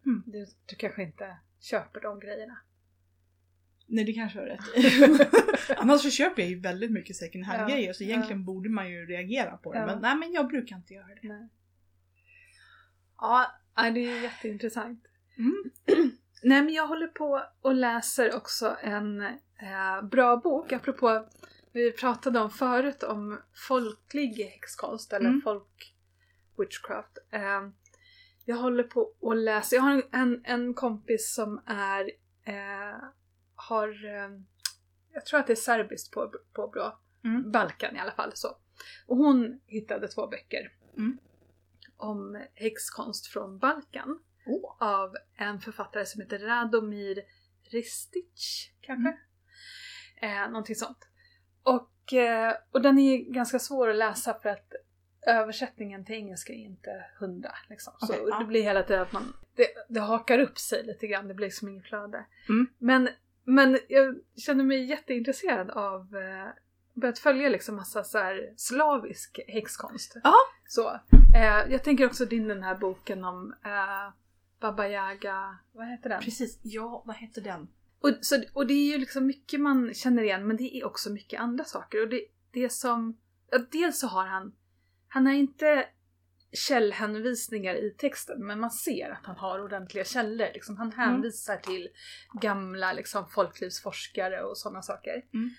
[0.06, 0.22] Mm.
[0.26, 2.58] Du, du kanske inte köper de grejerna.
[3.88, 4.60] Nej, det kanske har rätt
[5.78, 9.06] Annars så köper jag ju väldigt mycket second hand-grejer så Ja, egentligen borde man ju
[9.06, 9.86] reagera på det.
[9.86, 11.28] Men nej, men jag brukar inte göra det.
[11.28, 11.48] Nej.
[13.18, 13.46] Ja,
[13.94, 15.04] det är jätteintressant.
[15.38, 15.70] Mm.
[16.42, 21.26] Nej men jag håller på och läser också en eh, bra bok, apropå
[21.72, 25.40] vi pratade om förut om folklig häxkonst eller Mm.
[25.42, 25.94] folk
[26.58, 27.18] witchcraft.
[27.30, 27.68] Eh,
[28.44, 29.76] jag håller på och läser.
[29.76, 32.10] Jag har en, en kompis som är,
[32.44, 32.96] eh,
[33.68, 34.30] har, eh,
[35.12, 37.00] jag tror att det är serbiskt på, på bra.
[37.24, 37.50] Mm.
[37.52, 38.32] Balkan i alla fall.
[38.34, 38.48] så.
[39.06, 41.18] Och hon hittade två böcker Mm.
[41.96, 44.76] om häxkonst från Balkan Åh.
[44.80, 47.22] av en författare som heter Radomir
[47.70, 49.18] Ristic, kanske?
[50.22, 50.98] Eh, någonting sånt.
[51.62, 54.72] Och, eh, och den är ganska svår att läsa för att
[55.26, 57.52] översättningen till engelska är inte hundra.
[57.68, 57.92] Liksom.
[57.98, 58.38] Så Okej, ja.
[58.38, 61.46] det blir hela tiden att man, det, det hakar upp sig lite grann, det blir
[61.46, 62.26] liksom inget flöde.
[62.48, 62.66] Mm.
[62.78, 63.08] Men,
[63.46, 66.52] men jag känner mig jätteintresserad av eh,
[66.94, 70.16] börjat följa liksom massa så här slavisk häxkonst.
[70.24, 70.34] Ja.
[70.68, 70.88] Så.
[71.34, 74.12] Eh, jag tänker också din den här boken om eh,
[74.60, 76.22] Baba Yaga, vad heter den?
[76.22, 77.68] Precis, ja vad heter den?
[78.00, 81.12] Och, så, och det är ju liksom mycket man känner igen men det är också
[81.12, 82.02] mycket andra saker.
[82.02, 83.16] Och det, det som,
[83.50, 84.52] ja, dels så har han,
[85.08, 85.86] han har inte
[86.56, 90.48] källhänvisningar i texten men man ser att han har ordentliga källor.
[90.54, 90.76] Liksom.
[90.76, 91.88] Han hänvisar till
[92.40, 95.24] gamla liksom, folklivsforskare och sådana saker.
[95.34, 95.50] Mm.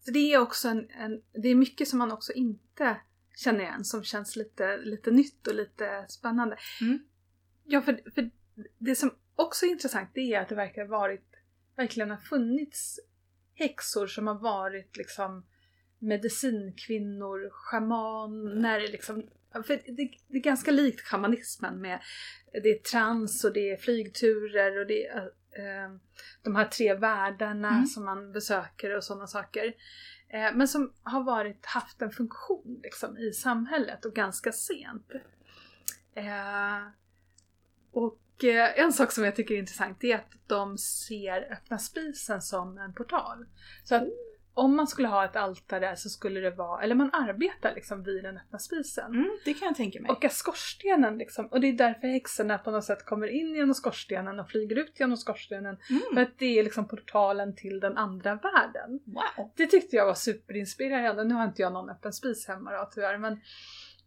[0.00, 2.96] Så det är också en, en, det är mycket som man också inte
[3.36, 6.56] känner igen som känns lite, lite nytt och lite spännande.
[6.80, 6.98] Mm.
[7.64, 8.30] Ja, för, för
[8.78, 11.26] det som också är intressant det är att det verkar varit,
[11.76, 13.00] verkligen har funnits
[13.54, 15.46] häxor som har varit liksom
[15.98, 19.22] medicinkvinnor, schamaner, liksom.
[19.62, 22.00] För det, det är ganska likt shamanismen med
[22.62, 25.22] det är trans och det är flygturer och det är
[25.56, 25.90] eh,
[26.42, 27.86] de här tre världarna Mm.
[27.86, 29.74] som man besöker och sådana saker.
[30.28, 35.10] Eh, men som har varit, haft en funktion liksom, i samhället och ganska sent.
[36.14, 36.88] Eh,
[37.92, 42.42] och eh, en sak som jag tycker är intressant är att de ser öppna spisen
[42.42, 43.46] som en portal.
[43.84, 44.08] Så att
[44.54, 48.22] om man skulle ha ett altare så skulle det vara, eller man arbetar liksom vid
[48.24, 49.12] den öppna spisen.
[49.14, 50.10] Mm, det kan jag tänka mig.
[50.10, 53.74] Och att skorstenen liksom, och det är därför häxorna på något sätt kommer in genom
[53.74, 55.76] skorstenen och flyger ut genom skorstenen.
[55.76, 56.22] För Mm.
[56.24, 59.00] att det är liksom portalen till den andra världen.
[59.04, 59.50] Wow!
[59.56, 61.24] Det tyckte jag var superinspirerande.
[61.24, 63.40] Nu har inte jag någon öppen spis hemma då tyvärr, men,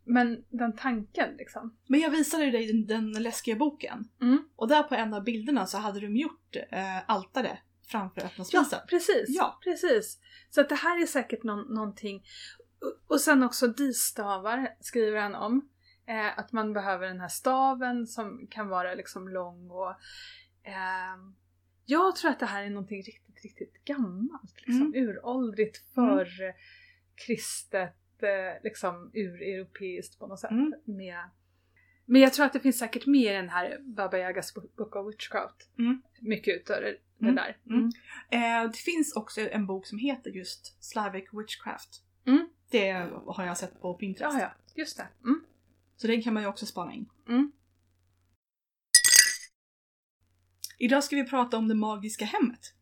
[0.06, 1.78] men den tanken liksom.
[1.88, 4.10] Men jag visade ju dig den, den läskiga boken.
[4.22, 4.38] Mm.
[4.56, 7.58] Och där på en av bilderna så hade de gjort eh, altare
[7.88, 8.80] framför öppna spisen.
[8.90, 9.26] precis.
[9.28, 9.60] Ja.
[9.64, 10.20] precis.
[10.50, 12.24] Så att det här är säkert någon, någonting.
[13.08, 15.70] Och, sen också distavar skriver han om.
[16.08, 19.96] Eh, att man behöver den här staven som kan vara liksom lång och
[20.64, 21.36] ehm,
[21.86, 24.66] jag tror att det här är någonting riktigt, riktigt gammalt.
[24.66, 26.28] Liksom, Uråldrigt, för
[27.26, 30.52] kristet, eh, liksom ureuropeiskt på något sätt.
[30.52, 30.74] Mm.
[30.86, 31.30] Med,
[32.08, 35.14] men jag tror att det finns säkert mer i den här Baba Yagas Book of
[35.14, 35.70] Witchcraft.
[35.80, 36.02] Mm.
[36.22, 37.36] Mycket utav det, det Mm.
[37.36, 37.58] där.
[37.70, 37.92] Mm.
[38.32, 41.90] Eh, det finns också en bok som heter just Slavic Witchcraft.
[42.26, 42.50] Mm.
[42.72, 42.92] Det
[43.26, 44.38] har jag sett på Pinterest.
[44.40, 45.08] Ja, ja, just det.
[45.24, 45.44] Mm.
[45.98, 47.10] Så den kan man ju också spana in.
[47.28, 47.52] Mm.
[50.80, 52.74] Idag ska vi prata om det magiska hemmet.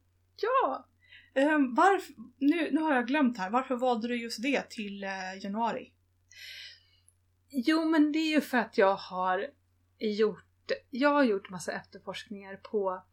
[0.41, 0.87] Ja!
[1.33, 5.09] Eh, varf- nu, nu har jag glömt här, varför valde du just det till eh,
[5.43, 5.91] januari?
[7.57, 9.47] Jo, men det är ju för att jag har
[9.99, 13.03] gjort, jag har gjort massa efterforskningar på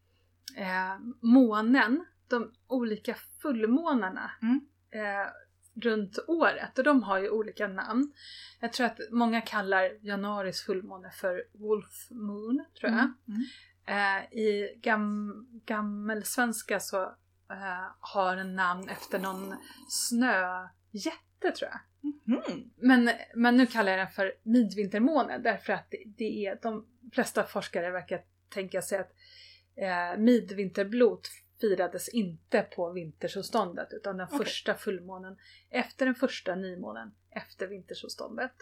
[0.56, 4.60] eh, månen, de olika fullmånarna Mm.
[4.90, 5.26] eh,
[5.74, 8.12] runt året och de har ju olika namn.
[8.60, 13.00] Jag tror att många kallar januaris fullmåne för Wolf Moon, tror jag.
[13.00, 13.14] Mm.
[13.28, 13.44] Mm.
[13.86, 17.02] Eh, I gam, gammelsvenska så
[17.50, 19.54] eh, har den namn efter någon
[19.88, 21.18] snöjätte
[21.50, 21.80] tror jag.
[22.26, 22.70] Mhm.
[22.76, 27.44] Men, men nu kallar jag den för midvintermåne därför att det, det är de flesta
[27.44, 29.12] forskare verkar tänka sig att
[29.76, 31.28] eh, midvinterblot
[31.60, 34.38] firades inte på vintersolståndet utan den Okej.
[34.38, 35.36] första fullmånen
[35.70, 38.52] efter den första nymånen efter vintersolståndet.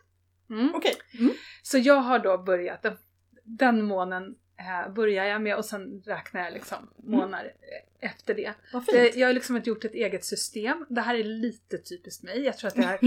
[0.51, 0.75] Mm.
[0.75, 0.95] Okej.
[1.19, 1.33] Mm.
[1.63, 2.97] Så jag har då börjat, den,
[3.45, 8.55] den månen eh, börjar jag med och sen räknar jag liksom månader eh, efter det.
[8.93, 9.19] Eh.
[9.19, 10.87] Jag har liksom gjort ett eget system.
[10.89, 12.41] Det här är lite typiskt mig.
[12.41, 12.99] Jag tror att det är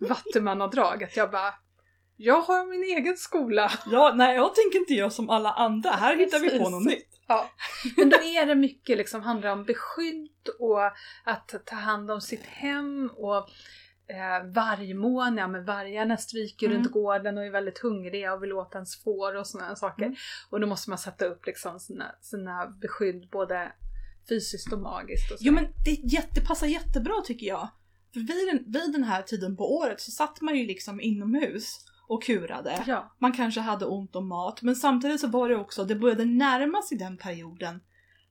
[0.08, 1.04] vattumannadrag.
[1.04, 1.54] Att jag bara,
[2.16, 3.72] jag har min egen skola.
[3.86, 5.90] Ja, nej jag tänker inte göra som alla andra.
[5.90, 7.08] Här hittar vi på något nytt.
[7.26, 7.50] Ja.
[7.96, 10.86] Men då är det mycket liksom, handlar om beskydd och
[11.24, 13.48] att ta hand om sitt hem och
[14.08, 16.78] eh, vargmån, ja men vargarna stryker Mm.
[16.78, 20.04] runt gården och är väldigt hungriga och vill åt ens får och sådana saker.
[20.04, 20.16] Mm.
[20.50, 23.72] Och då måste man sätta upp liksom sina, sina beskydd både
[24.28, 25.32] fysiskt och magiskt.
[25.32, 25.44] Och så.
[25.44, 27.68] Jo men det jätte, passar jättebra tycker jag.
[28.12, 31.86] För vid den, vid den här tiden på året så satt man ju liksom inomhus
[32.08, 32.84] och kurade.
[32.86, 33.14] Ja.
[33.18, 36.82] Man kanske hade ont om mat men samtidigt så var det också, det började närma
[36.82, 37.80] sig den perioden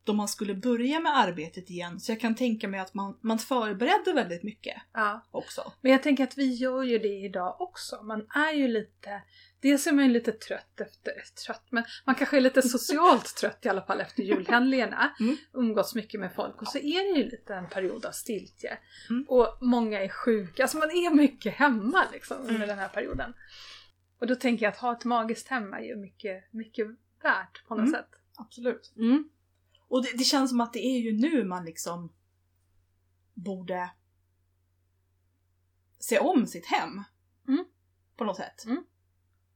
[0.04, 2.00] då man skulle börja med arbetet igen.
[2.00, 5.26] Så jag kan tänka mig att man, man förberedde väldigt mycket Ja.
[5.32, 5.74] också.
[5.82, 8.04] Men jag tänker att vi gör ju det idag också.
[8.04, 9.22] Man är ju lite,
[9.62, 11.14] dels är man ju lite trött efter,
[11.46, 15.16] trött, men man kanske är lite socialt trött i alla fall efter julhelgerna.
[15.20, 15.38] Mm.
[15.54, 18.78] Umgåtts mycket med folk och så är det ju lite en period av stiltje.
[19.10, 19.26] Mm.
[19.30, 22.68] Och många är sjuka, alltså man är mycket hemma liksom under Mm.
[22.68, 23.34] den här perioden.
[24.20, 26.88] Och då tänker jag att ha ett magiskt hem är ju mycket, mycket
[27.24, 27.92] värt på något Mm.
[27.94, 28.10] sätt.
[28.36, 28.94] Absolut.
[29.92, 29.98] Mm.
[29.98, 32.14] Och det, det känns som att det är ju nu man liksom
[33.34, 33.92] borde
[36.00, 37.04] se om sitt hem.
[37.48, 37.66] Mm.
[38.16, 38.66] På något sätt.
[38.66, 38.84] Mm.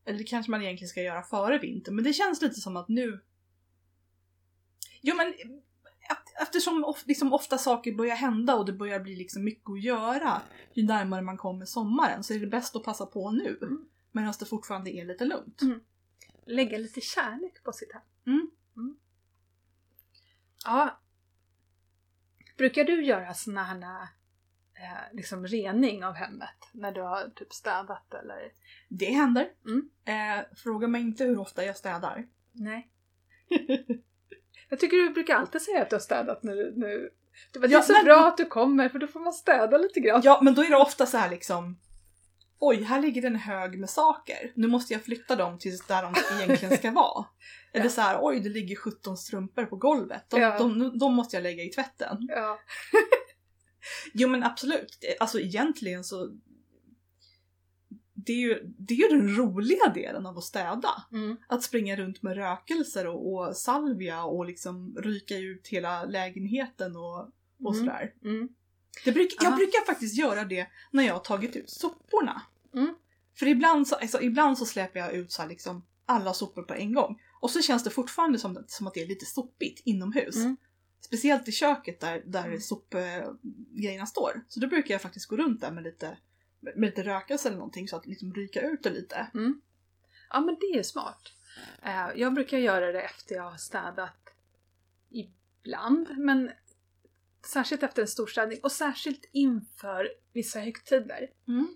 [0.05, 2.87] Eller det kanske man egentligen ska göra före vintern, men det känns lite som att
[2.87, 3.23] nu...
[5.01, 9.43] Jo men eft- eftersom of, liksom ofta saker börjar hända och det börjar bli liksom
[9.43, 10.41] mycket att göra
[10.73, 13.59] ju närmare man kommer sommaren så är det bäst att passa på nu.
[13.61, 13.85] Mm.
[14.11, 15.61] Medan det fortfarande är lite lugnt.
[15.61, 15.79] Mm.
[16.45, 18.01] Lägga lite kärlek på sitt hem.
[18.25, 18.51] Mm.
[20.65, 20.99] Ja.
[22.57, 23.81] Brukar du göra såna här
[24.73, 26.49] eh, liksom rening av hemmet?
[26.73, 28.51] När du har typ städat eller?
[28.89, 29.47] Det händer.
[29.65, 29.89] Mm.
[30.05, 32.27] Eh, fråga mig inte hur ofta jag städar.
[32.51, 32.91] Nej.
[34.69, 36.73] Jag tycker du brukar alltid säga att du har städat du...
[36.75, 37.09] Nu.
[37.53, 39.33] Det var det Ja, är så men- bra att du kommer för då får man
[39.33, 40.21] städa lite grann.
[40.23, 41.79] Ja, men då är det ofta så här liksom
[42.67, 44.51] Oj, här ligger en hög med saker.
[44.55, 47.25] Nu måste jag flytta dem till där de egentligen ska vara.
[47.73, 47.89] Eller Ja.
[47.91, 50.25] så här, oj det ligger 17 strumpor på golvet.
[50.29, 50.57] De, Ja.
[50.57, 52.17] de, de måste jag lägga i tvätten.
[52.29, 52.59] Ja.
[54.13, 56.29] Jo men absolut, alltså egentligen så
[58.13, 60.89] det är, ju, det är ju den roliga delen av att städa.
[61.11, 61.37] Mm.
[61.47, 67.19] Att springa runt med rökelser och, och salvia och liksom ryka ut hela lägenheten och,
[67.63, 67.85] och Mm.
[67.85, 68.13] sådär.
[68.23, 68.49] Mm.
[69.05, 69.55] Det bruk, jag Aha.
[69.57, 72.41] brukar faktiskt göra det när jag har tagit ut soporna.
[72.75, 72.95] Mm.
[73.39, 76.73] För ibland så, alltså, ibland så släpper jag ut så här liksom alla sopor på
[76.73, 77.21] en gång.
[77.39, 80.35] Och så känns det fortfarande som, som att det är lite sopigt inomhus.
[80.35, 80.57] Mm.
[81.01, 82.59] Speciellt i köket där, där Mm.
[82.61, 84.41] sopgrejerna står.
[84.47, 86.17] Så då brukar jag faktiskt gå runt där med lite,
[86.59, 89.27] med lite rökelse eller någonting så att liksom ryka ut det lite.
[89.33, 89.61] Mm.
[90.29, 91.21] Ja men det är smart.
[91.81, 94.33] Eh, Jag brukar göra det efter jag har städat
[95.09, 96.51] ibland, men
[97.47, 101.29] särskilt efter en storstädning och särskilt inför vissa högtider.
[101.47, 101.75] Mm.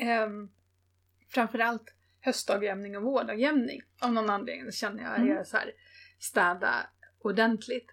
[0.00, 0.28] Eh,
[1.28, 3.80] framförallt höstdagjämning och vårdagjämning.
[4.00, 5.44] Av någon anledning känner jag Mm.
[5.44, 5.72] så här,
[6.18, 6.74] städa
[7.22, 7.86] ordentligt.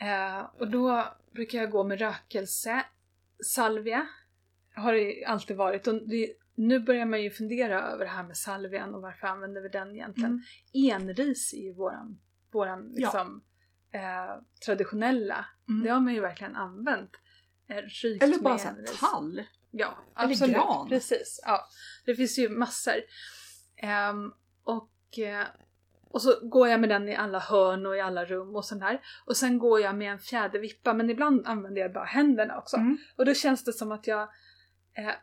[0.00, 2.84] Eh, och då brukar jag gå med rökelse,
[3.44, 4.06] salvia,
[4.74, 5.86] har det alltid varit.
[5.86, 9.60] Och det, nu börjar man ju fundera över det här med salvian och varför använder
[9.60, 10.44] vi den egentligen.
[10.74, 11.02] Mm.
[11.02, 12.20] Enris är ju våran,
[12.52, 13.06] våran Ja.
[13.06, 13.42] liksom,
[13.92, 15.44] eh, traditionella.
[15.68, 15.84] Mm.
[15.84, 17.10] Det har man ju verkligen använt.
[17.68, 19.00] Eh, Eller bara med enris.
[19.00, 19.42] tall.
[19.70, 20.54] Ja, Eller absolut.
[20.56, 20.88] gran.
[20.88, 21.40] Precis.
[21.46, 21.68] Ja.
[22.06, 23.00] Det finns ju massor.
[23.76, 24.32] Ehm,
[24.64, 25.46] och, eh,
[26.10, 28.82] och så går jag med den i alla hörn och i alla rum och sånt
[28.82, 29.00] här.
[29.26, 32.76] Och sen går jag med en fjädervippa men ibland använder jag bara händerna också.
[32.76, 32.98] Mm.
[33.16, 34.28] Och då känns det som att jag...
[34.92, 35.14] Eh,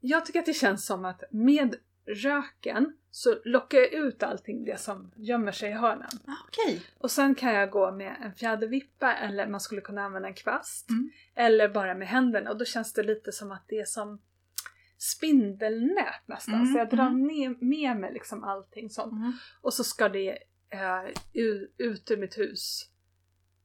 [0.00, 1.76] jag tycker att det känns som att med
[2.08, 6.08] röken så lockar jag ut allting det som gömmer sig i hörnen.
[6.26, 6.82] Ah, Okej.
[6.98, 10.90] Och sen kan jag gå med en fjädervippa eller man skulle kunna använda en kvast.
[10.90, 11.10] Mm.
[11.34, 14.20] Eller bara med händerna och då känns det lite som att det är som
[14.98, 16.54] spindelnät nästan.
[16.54, 17.26] Mm, Så jag drar mm.
[17.26, 19.12] ner, med mig liksom allting sånt.
[19.12, 19.32] Mm.
[19.60, 20.38] Och så ska det
[20.70, 21.04] eh,
[21.78, 22.90] ut ur mitt hus.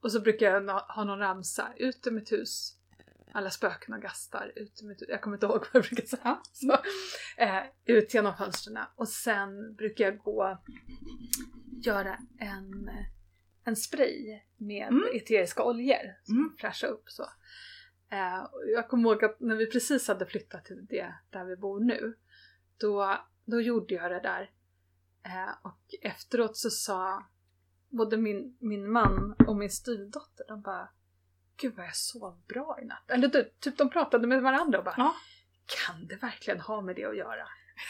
[0.02, 1.74] Och så brukar jag ha någon ramsa.
[1.78, 2.78] Ut ur mitt hus.
[3.36, 4.52] Alla spöken och gastar.
[4.56, 4.82] Ut.
[5.08, 6.22] Jag kommer inte ihåg vad jag brukar säga.
[6.24, 6.42] Ja.
[6.54, 6.72] Så,
[7.42, 8.78] eh, ut genom fönstren.
[8.96, 10.62] Och sen brukar jag gå
[11.86, 12.90] göra en,
[13.64, 15.04] en spray med Mm.
[15.14, 16.16] eteriska oljor.
[16.24, 16.56] Som Mm.
[16.60, 17.24] fräschar upp så.
[18.12, 21.80] Eh, jag kommer ihåg att när vi precis hade flyttat till det där vi bor
[21.80, 22.16] nu.
[22.78, 24.52] Då, då gjorde jag det där.
[25.26, 27.24] Eh, och efteråt så sa
[27.90, 30.90] både min, min man och min styvdotter, de bara
[31.58, 33.12] Gud vad jag sov bra i natt.
[33.12, 35.16] Eller typ, de pratade med varandra och bara Ja.
[35.66, 37.48] Kan det verkligen ha med det att göra?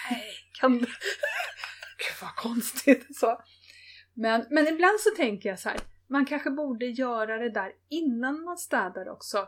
[0.09, 0.85] Nej, kan det?
[1.97, 3.17] Gud vad konstigt.
[3.17, 3.41] Så.
[4.13, 8.43] Men, men ibland så tänker jag så här, man kanske borde göra det där innan
[8.43, 9.47] man städar också.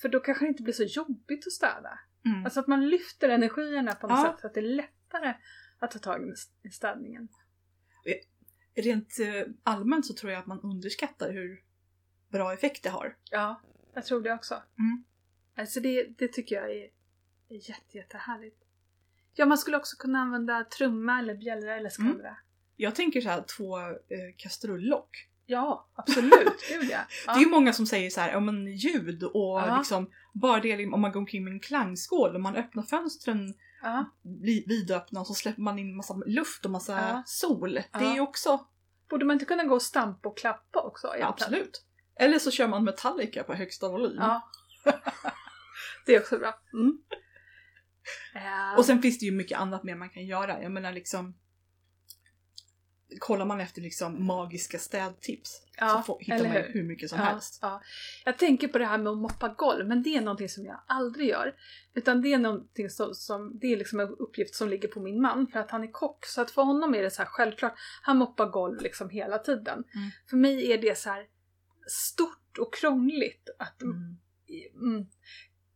[0.00, 1.98] För då kanske det inte blir så jobbigt att städa.
[2.24, 2.44] Mm.
[2.44, 4.30] Alltså att man lyfter energierna på något Ja.
[4.32, 5.34] sätt så att det är lättare
[5.78, 7.28] att ta tag i städningen.
[8.76, 11.60] Rent eh, allmänt så tror jag att man underskattar hur
[12.28, 13.16] bra effekt det har.
[13.30, 13.60] Ja,
[13.94, 14.54] jag tror det också.
[14.78, 15.04] Mm.
[15.56, 16.88] Alltså det, det tycker jag är,
[17.48, 18.62] är jätte, jättehärligt.
[19.34, 22.36] Ja, man skulle också kunna använda trumma eller bjällra eller skvallra.
[22.76, 23.94] Jag tänker så här två eh,
[24.36, 25.28] kastrullock.
[25.46, 26.64] Ja, absolut.
[26.68, 26.98] Gud ja.
[27.26, 29.78] Det är ju många som säger så här, ja men ljud och Ja.
[29.78, 34.04] liksom bara det om man går omkring med en klangskål och man öppnar fönstren ja.
[34.22, 37.22] vi- vidöppna och så släpper man in massa luft och massa Ja.
[37.26, 37.74] sol.
[37.74, 38.14] Det är Ja.
[38.14, 38.66] ju också
[39.08, 41.06] Borde man inte kunna gå och stampa och klappa också?
[41.06, 41.32] Ja, egentligen?
[41.52, 41.84] absolut.
[42.18, 44.16] Eller så kör man Metallica på högsta volym.
[44.16, 44.50] Ja.
[46.06, 46.60] det är också bra.
[46.72, 46.98] Mm.
[48.34, 50.62] Eh, Och sen finns det ju mycket annat mer man kan göra.
[50.62, 51.34] Jag menar liksom
[53.18, 56.72] Kollar man efter liksom magiska städtips Ja, så får, hittar man hur?
[56.72, 57.58] hur mycket som ja, helst.
[57.62, 57.82] Ja.
[58.24, 60.80] Jag tänker på det här med att moppa golv, men det är någonting som jag
[60.86, 61.54] aldrig gör.
[61.94, 65.20] Utan det är någonting som, som det är liksom en uppgift som ligger på min
[65.20, 66.26] man för att han är kock.
[66.26, 69.84] Så att för honom är det så här självklart, han moppar golv liksom hela tiden.
[69.94, 70.10] Mm.
[70.30, 71.26] För mig är det så här
[71.88, 74.16] stort och krångligt att Mm.
[74.74, 75.06] Mm.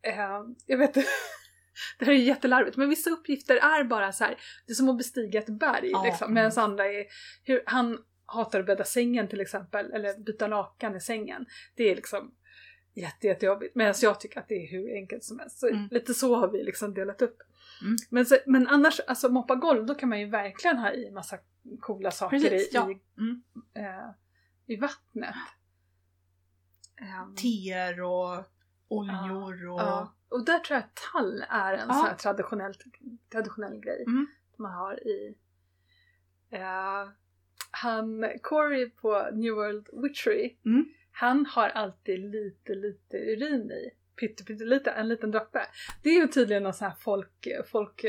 [0.02, 0.94] Eh, jag vet.
[1.98, 4.36] Det här är jättelarvigt men vissa uppgifter är bara så här.
[4.66, 6.04] det är som att bestiga ett berg Ja.
[6.04, 6.34] liksom.
[6.34, 7.06] Medan andra är,
[7.44, 11.46] hur, han hatar att bädda sängen till exempel, eller byta lakan i sängen.
[11.74, 12.34] Det är liksom
[12.94, 13.74] jätte, jättejobbigt.
[13.74, 15.58] Medan jag tycker att det är hur enkelt som helst.
[15.58, 15.88] Så Mm.
[15.90, 17.36] Lite så har vi liksom delat upp.
[17.82, 17.96] Mm.
[18.10, 21.38] Men, så, men annars, alltså moppa golv, då kan man ju verkligen ha i massa
[21.80, 22.90] coola saker Precis, i, ja.
[22.90, 23.42] i, Mm.
[23.74, 24.10] eh,
[24.66, 25.34] i vattnet.
[27.02, 28.44] Ehm, Teer och
[28.88, 29.80] oljor och...
[29.80, 31.94] Ja, och där tror jag att tall är en Ja.
[31.94, 32.74] sån här traditionell,
[33.32, 34.26] traditionell grej Mm.
[34.56, 35.34] som man har i...
[36.50, 37.08] Eh,
[37.70, 40.84] han, Corey på New World Witchery, Mm.
[41.12, 43.90] han har alltid lite, lite urin i.
[44.20, 45.66] Pytte, pytte lite, en liten droppe.
[46.02, 47.48] Det är ju tydligen någon sån här folk...
[47.66, 48.04] folk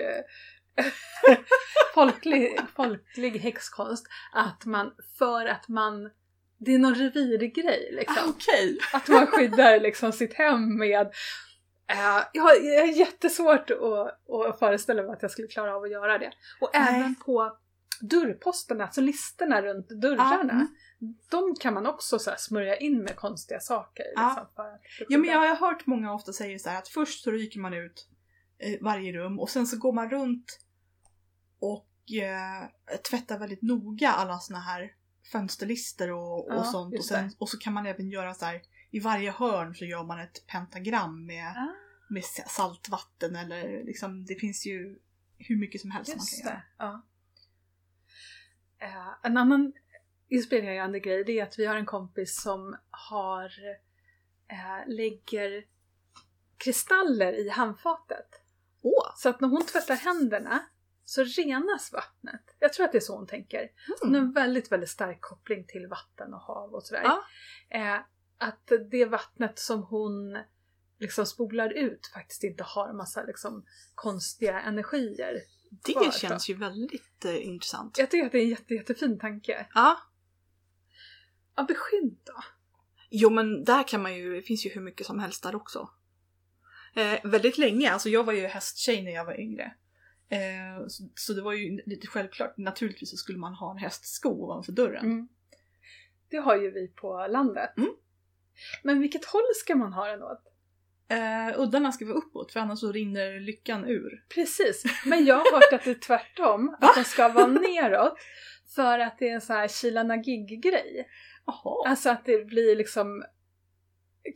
[1.93, 6.10] folklig, folklig häxkonst att man, för att man
[6.57, 8.23] det är någon revirgrej liksom.
[8.25, 8.77] Ah, Okej!
[8.93, 11.07] Att man skyddar liksom sitt hem med...
[11.91, 15.83] Uh, jag, har, jag har jättesvårt att, att föreställa mig att jag skulle klara av
[15.83, 16.31] att göra det.
[16.61, 16.99] Och Nej.
[16.99, 17.57] även på
[18.01, 20.53] dörrposterna, alltså listerna runt dörrarna.
[20.53, 20.67] mm.
[21.29, 24.05] De kan man också så smörja in med konstiga saker.
[24.15, 24.27] Ja.
[24.27, 27.31] Liksom, för Ja men jag har hört många ofta säga så här att först så
[27.31, 28.07] ryker man ut
[28.59, 30.59] eh, varje rum och sen så går man runt
[31.59, 34.91] och eh, tvättar väldigt noga alla såna här
[35.33, 36.97] fönsterlister och, och Ja, sånt.
[36.97, 40.03] Och, sen, och så kan man även göra så här i varje hörn så gör
[40.03, 41.73] man ett pentagram med, Ah,
[42.09, 44.99] med saltvatten eller liksom det finns ju
[45.37, 46.55] hur mycket som helst man just kan göra.
[46.55, 46.63] det.
[46.77, 47.05] Ja.
[48.79, 49.73] Eh, en annan
[50.27, 53.51] inspirerande grej det är att vi har en kompis som har
[54.47, 55.65] eh, lägger
[56.57, 58.27] kristaller i handfatet.
[58.81, 59.13] Åh!
[59.15, 60.59] Så att när hon tvättar händerna
[61.05, 62.55] så renas vattnet.
[62.59, 63.69] Jag tror att det är så hon tänker.
[63.87, 64.27] Hon har Mm.
[64.27, 67.01] en väldigt, väldigt stark koppling till vatten och hav och sådär.
[67.03, 67.23] Ja.
[67.69, 67.99] Eh,
[68.37, 70.37] att det vattnet som hon
[70.99, 75.41] liksom spolar ut faktiskt inte har en massa liksom, konstiga energier.
[75.85, 77.97] Det kvar, känns ju väldigt eh, intressant.
[77.97, 79.67] Jag tycker att det är en jätte, jättefin tanke.
[79.73, 79.97] Ja.
[81.55, 82.43] Ja, beskydd då?
[83.09, 85.89] Jo men där kan man ju, det finns ju hur mycket som helst där också.
[86.95, 89.73] Eh, väldigt länge, alltså jag var ju hästtjej när jag var yngre.
[90.33, 94.29] Eh, så, så det var ju lite självklart, naturligtvis så skulle man ha en hästsko
[94.29, 95.05] ovanför dörren.
[95.05, 95.27] Mm.
[96.29, 97.77] Det har ju vi på landet.
[97.77, 97.89] Mm.
[98.83, 100.41] Men vilket håll ska man ha den åt?
[101.07, 104.25] Eh, uddarna ska vara uppåt för annars så rinner lyckan ur.
[104.29, 106.77] Precis, men jag har hört att det är tvärtom.
[106.81, 108.17] Att de ska vara neråt.
[108.75, 111.07] För att det är en sån här Kila Nagig-grej.
[111.45, 111.89] Jaha.
[111.89, 113.23] Alltså att det blir liksom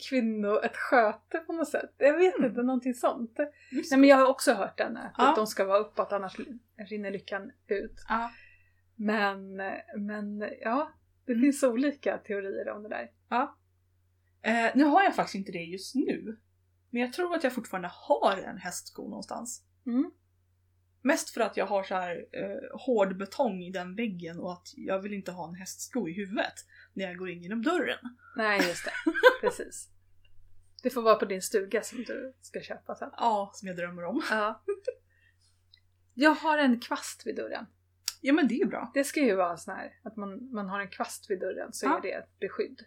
[0.09, 1.93] kvinno, ett sköte på något sätt.
[1.97, 2.49] Jag vet Mm.
[2.49, 3.37] inte, någonting sånt.
[3.71, 5.33] Just Nej men jag har också hört den, att Ja.
[5.35, 6.39] de ska vara uppåt annars
[6.89, 7.93] rinner lyckan ut.
[8.09, 8.31] Ja.
[8.95, 9.55] Men,
[9.97, 10.91] men ja,
[11.25, 11.41] det Mm.
[11.43, 13.09] finns olika teorier om det där.
[14.41, 16.37] Eh, nu har jag faktiskt inte det just nu.
[16.89, 19.63] Men jag tror att jag fortfarande har en hästsko någonstans.
[19.85, 20.11] Mm.
[21.07, 24.67] Mest för att jag har så här eh, hård betong i den väggen och att
[24.75, 26.53] jag vill inte ha en hästsko i huvudet
[26.93, 27.99] när jag går in genom dörren.
[28.35, 28.91] Nej, just det.
[29.41, 29.89] Precis.
[30.83, 33.09] Det får vara på din stuga som du ska köpa sen.
[33.17, 34.21] Ja, som jag drömmer om.
[34.29, 34.63] Ja.
[36.13, 37.65] Jag har en kvast vid dörren.
[38.21, 38.91] Ja men det är ju bra.
[38.93, 41.85] Det ska ju vara sån här att man, man har en kvast vid dörren så
[41.85, 41.97] Ja.
[41.97, 42.81] är det ett beskydd.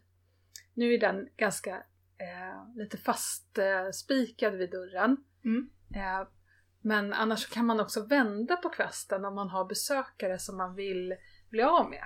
[0.74, 1.76] Nu är den ganska
[2.18, 5.16] eh, lite fast eh, vid dörren.
[5.44, 5.70] Mm.
[5.94, 6.28] Eh,
[6.82, 11.14] men annars kan man också vända på kvasten om man har besökare som man vill
[11.50, 12.04] bli av med.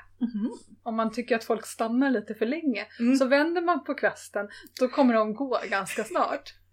[0.82, 3.16] Om man tycker att folk stannar lite för länge Mm.
[3.16, 4.48] så vänder man på kvasten,
[4.80, 6.54] då kommer de gå ganska snart.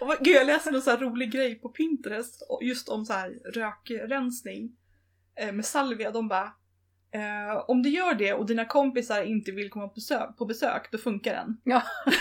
[0.00, 3.30] Och vad- gud, jag läste någon så rolig grej på Pinterest just om så här
[3.54, 4.76] rökrensning
[5.40, 6.10] eh, med salvia.
[6.10, 6.52] De bara
[7.14, 10.88] eh, om du gör det och dina kompisar inte vill komma på besök, på besök
[10.92, 11.60] då funkar den.
[11.64, 11.82] Ja.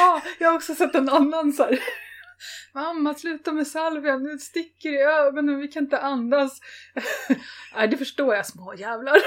[0.00, 1.78] ja, jag har också sett en annan så här.
[2.74, 6.60] Mamma sluta med salvian, nu sticker i ögonen, vi kan inte andas.
[7.74, 9.16] Nej det förstår jag små jävlar.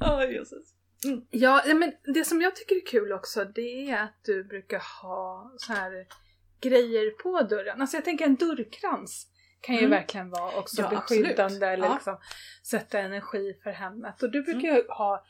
[0.00, 0.74] Ja, Jesus.
[1.30, 5.52] Ja, men det som jag tycker är kul också det är att du brukar ha
[5.56, 6.06] så här
[6.60, 7.80] grejer på dörren.
[7.80, 9.26] Alltså jag tänker en dörrkrans
[9.60, 9.90] kan ju Mm.
[9.90, 11.62] verkligen vara också Ja, beskyddande absolut.
[11.62, 11.94] eller Ja.
[11.94, 12.18] liksom
[12.66, 14.22] sätta energi för hemmet.
[14.22, 15.24] Och du brukar ju ha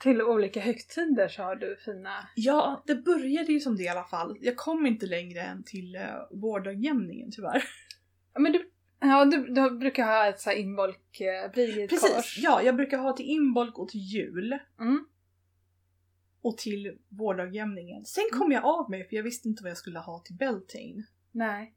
[0.00, 2.28] till olika högtider så har du fina...
[2.34, 4.38] Ja, det började ju som det i alla fall.
[4.40, 7.64] Jag kom inte längre än till uh, vårdagjämningen tyvärr.
[8.34, 8.70] Ja, men du,
[9.00, 12.38] ja, du, du brukar ha ett så här involk eh, Precis, Precis.
[12.38, 14.58] ja jag brukar ha till inbolk och till jul.
[14.80, 15.04] Mm.
[16.42, 18.04] Och till vårdagjämningen.
[18.04, 21.04] Sen kom jag av mig för jag visste inte vad jag skulle ha till Beltane.
[21.32, 21.74] Nej.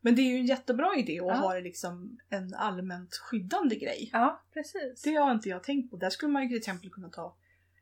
[0.00, 1.34] Men det är ju en jättebra idé att Ja.
[1.34, 4.10] ha det liksom en allmänt skyddande grej.
[4.12, 5.02] Ja, precis.
[5.02, 5.96] Det har inte jag tänkt på.
[5.96, 7.36] Där skulle man ju till exempel kunna ta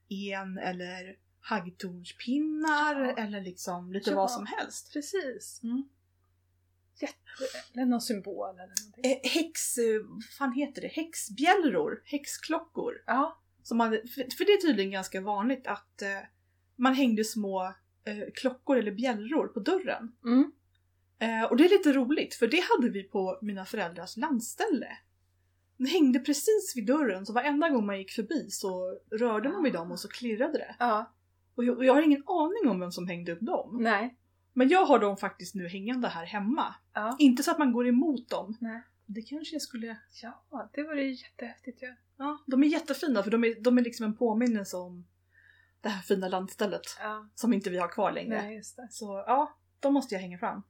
[0.08, 3.16] en eller haggtornspinnar Ja.
[3.16, 4.16] eller liksom lite Ja.
[4.16, 4.92] vad som helst.
[4.92, 5.60] Precis.
[5.62, 5.88] Mm.
[7.00, 7.14] Jätte...
[7.74, 9.04] Eller någon symbol eller någonting.
[9.12, 9.74] Eh, häx...
[10.08, 10.88] vad fan heter det?
[10.88, 12.02] Häxbjällror?
[12.04, 12.94] Häxklockor?
[13.06, 13.38] Ja.
[13.62, 16.08] Som man, för, för det är tydligen ganska vanligt att eh,
[16.76, 17.64] man hängde små
[18.04, 20.12] eh, klockor eller bjällror på dörren.
[20.24, 20.52] Mm.
[21.18, 24.98] Eh, och det är lite roligt för det hade vi på mina föräldrars landställe.
[25.76, 29.72] Den hängde precis vid dörren så varenda gång man gick förbi så rörde man vid
[29.72, 30.76] dem och så klirrade det.
[30.78, 31.12] Ja.
[31.54, 33.78] Och jag, och jag har ingen aning om vem som hängde upp dem.
[33.82, 34.16] Nej.
[34.52, 36.74] Men jag har dem faktiskt nu hängande här hemma.
[36.94, 37.16] Ja.
[37.18, 38.56] Inte så att man går emot dem.
[38.60, 38.82] Nej.
[39.06, 39.96] Det kanske jag skulle...
[40.22, 41.94] Ja, det vore ju jättehäftigt ju.
[42.16, 45.06] Ja, de är jättefina för de är, de är liksom en påminnelse om
[45.80, 47.28] det här fina landstället Ja.
[47.34, 48.42] som inte vi har kvar längre.
[48.42, 48.88] Nej, just det.
[48.90, 50.62] Så ja, de måste jag hänga fram.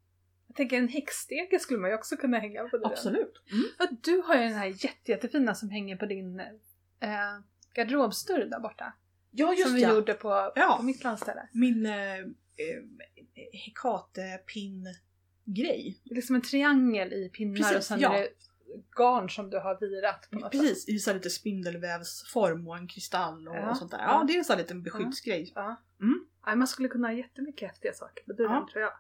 [0.49, 2.93] Jag tänker en häxstege skulle man ju också kunna hänga på dörren.
[2.93, 3.43] Absolut.
[3.53, 3.65] Mm.
[3.79, 6.47] Ja, du har ju den här jätte, jättefina som hänger på din eh,
[7.75, 8.93] garderobsdörr där borta.
[9.31, 9.95] Ja, just som vi ja.
[9.95, 10.75] gjorde på, Ja.
[10.79, 11.49] på mitt landställe.
[11.53, 12.25] Min eh, eh,
[13.53, 16.01] hekatepinn-grej.
[16.05, 18.15] Det är liksom en triangel i pinnar Precis, och sen ja.
[18.15, 18.29] är det
[18.97, 20.61] garn som du har virat på något sätt.
[20.61, 23.71] Precis, i så lite spindelvävsform och en kristall och, Ja.
[23.71, 23.99] och sånt där.
[23.99, 24.25] Ja.
[24.27, 25.53] Det är en sån här liten beskyddsgrej.
[25.55, 25.83] Ja.
[26.01, 26.27] Mm.
[26.59, 28.93] Man skulle kunna ha jättemycket häftiga saker på dörren tror jag.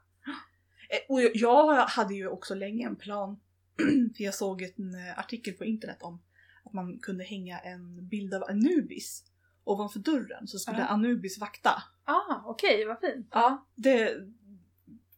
[0.88, 3.40] Eh, Och jag- hade ju också länge en plan,
[4.16, 6.22] för jag såg en eh, artikel på internet om
[6.64, 9.24] att man kunde hänga en bild av Anubis
[9.64, 10.84] ovanför dörren så skulle Ja.
[10.84, 11.82] Anubis vakta.
[12.04, 13.28] Ah, okej, vad fint.
[13.32, 14.16] Ja, det...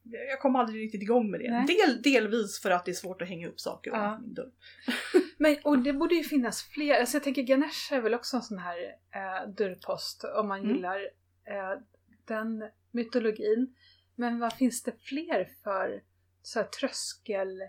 [0.03, 1.51] Jag kom aldrig riktigt igång med det.
[1.51, 1.67] Nej.
[1.67, 3.99] Del, delvis för att det är svårt att hänga upp saker Ja.
[3.99, 4.51] ovanför min dörr.
[5.39, 8.43] Men, och det borde ju finnas fler, alltså jag tänker Ganesh är väl också en
[8.43, 8.77] sån här
[9.15, 10.75] eh, dörrpost om man Mm.
[10.77, 11.01] gillar
[11.45, 11.81] eh,
[12.25, 13.75] den mytologin.
[14.21, 16.03] Men vad finns det fler för
[16.43, 17.63] så tröskel...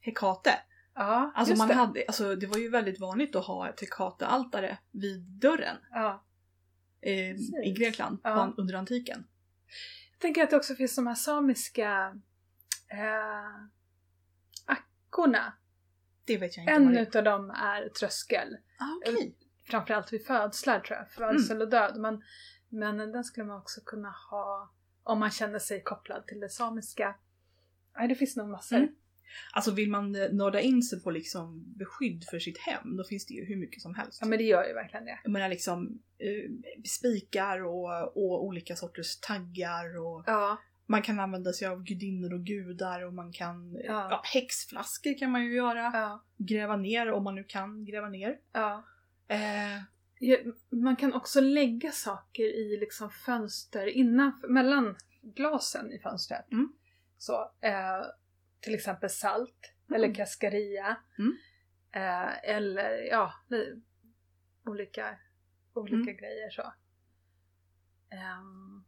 [0.00, 0.50] Hekate.
[0.94, 1.74] Ja, Alltså, man det.
[1.74, 6.24] hade, alltså det var ju väldigt vanligt att ha ett hekatealtare vid dörren Ja.
[7.00, 7.30] eh,
[7.66, 8.54] i Grekland Ja.
[8.56, 9.24] under antiken.
[10.12, 12.20] Jag tänker att det också finns de här samiska
[12.88, 13.66] eh,
[14.66, 15.52] ackorna.
[16.24, 18.56] Det vet jag inte En det utav dem är tröskel.
[18.78, 19.36] Ah, okej.
[19.64, 21.62] Framförallt vid födslar tror jag, födsel Mm.
[21.66, 21.96] och död.
[22.00, 22.22] Men,
[22.68, 24.72] men den skulle man också kunna ha
[25.02, 27.14] om man känner sig kopplad till det samiska.
[27.98, 28.76] Nej, det finns nog massor.
[28.76, 28.94] Mm.
[29.52, 33.26] Alltså vill man eh, nörda in sig på liksom beskydd för sitt hem, då finns
[33.26, 34.18] det ju hur mycket som helst.
[34.20, 35.18] Ja, men det gör ju verkligen det.
[35.22, 36.50] Jag menar liksom eh,
[36.84, 42.40] spikar och, och olika sorters taggar och Ja, man kan använda sig av gudinnor och
[42.44, 43.82] gudar och man kan, Ja.
[44.10, 44.22] ja.
[44.24, 45.78] häxflaskor kan man ju göra.
[45.94, 48.38] ja, Gräva ner om man nu kan gräva ner.
[48.52, 48.84] ja.
[49.28, 49.82] Eh,
[50.70, 56.52] Man kan också lägga saker i liksom fönster innan, mellan glasen i fönstret.
[56.52, 56.72] Mm.
[57.18, 58.02] Så, eh,
[58.60, 60.02] till exempel salt Mm.
[60.02, 60.96] eller cascaria.
[61.18, 61.36] Mm.
[61.92, 63.82] Eh, eller ja, li-
[64.66, 65.18] olika,
[65.74, 66.16] olika Mm.
[66.16, 66.62] grejer så.
[68.10, 68.84] Ehm,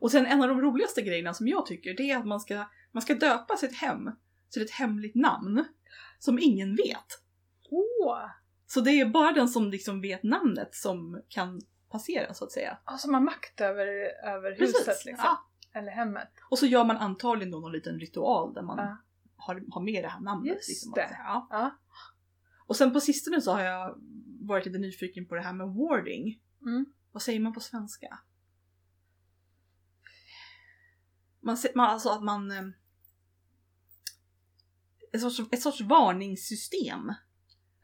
[0.00, 2.64] och sen en av de roligaste grejerna som jag tycker det är att man ska,
[2.92, 4.10] man ska döpa sitt hem
[4.50, 5.64] till ett hemligt namn
[6.18, 7.06] som ingen vet.
[7.70, 8.30] Åh!
[8.66, 11.60] Så det är bara den som liksom vet namnet som kan
[11.90, 12.78] passera så att säga.
[12.86, 13.86] Oh, som har makt över,
[14.28, 15.24] över huset liksom.
[15.24, 15.48] Ja.
[15.80, 16.28] Eller hemmet.
[16.50, 18.96] Och så gör man antagligen då någon liten ritual där man Ja.
[19.36, 20.56] har, har med det här namnet.
[20.56, 21.16] Just liksom, det.
[21.18, 21.46] Ja.
[21.50, 21.70] Ja.
[22.66, 23.94] Och sen på sistone så har jag
[24.40, 26.40] varit lite nyfiken på det här med warding.
[26.62, 26.86] Mm.
[27.12, 28.18] Vad säger man på svenska?
[31.40, 32.50] Man, man alltså att man...
[32.50, 32.64] eh,
[35.12, 37.12] Ett sorts, ett sorts varningssystem.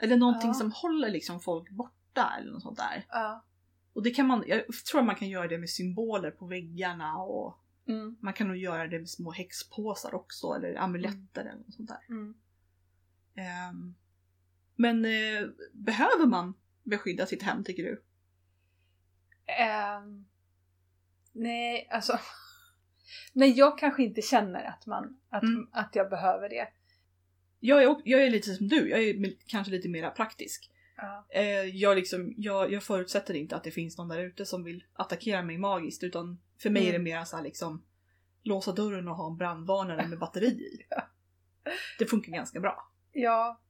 [0.02, 0.54] Eller någonting Ja.
[0.54, 3.06] som håller liksom folk borta eller något sånt där.
[3.08, 3.44] Ja.
[3.92, 7.58] Och det kan man, jag tror man kan göra det med symboler på väggarna och
[7.88, 8.16] Mm.
[8.20, 12.00] man kan nog göra det med små häxpåsar också eller amuletter eller något sånt där.
[12.08, 12.34] Mm.
[13.34, 13.94] Ehm,
[14.76, 18.02] men eh, behöver man beskydda sitt hem tycker du?
[19.46, 20.24] Ehm,
[21.32, 22.18] nej, alltså.
[23.32, 25.68] Nej, jag kanske inte känner att, man, att, Mm.
[25.72, 26.68] att jag behöver det.
[27.64, 30.70] Jag är, jag är lite som du, jag är kanske lite mer praktisk.
[30.96, 31.26] Ja.
[31.30, 31.44] Eh,
[31.76, 35.42] jag, liksom, jag, jag förutsätter inte att det finns någon där ute som vill attackera
[35.42, 37.04] mig magiskt utan för mig är det Mm.
[37.04, 37.84] mer så här liksom
[38.42, 40.78] låsa dörren och ha en brandvarnare med batteri i.
[41.98, 42.90] Det funkar ganska bra.
[43.12, 43.60] ja.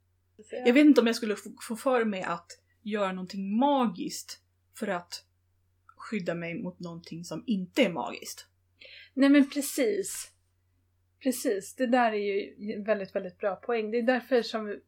[0.50, 1.36] Jag vet inte om jag skulle
[1.68, 2.46] få för mig att
[2.82, 4.40] göra någonting magiskt
[4.78, 5.24] för att
[5.96, 8.46] skydda mig mot någonting som inte är magiskt.
[9.14, 10.31] Nej men precis.
[11.22, 13.90] Precis, det där är ju en väldigt, väldigt bra poäng.
[13.90, 14.80] Det är därför som vi,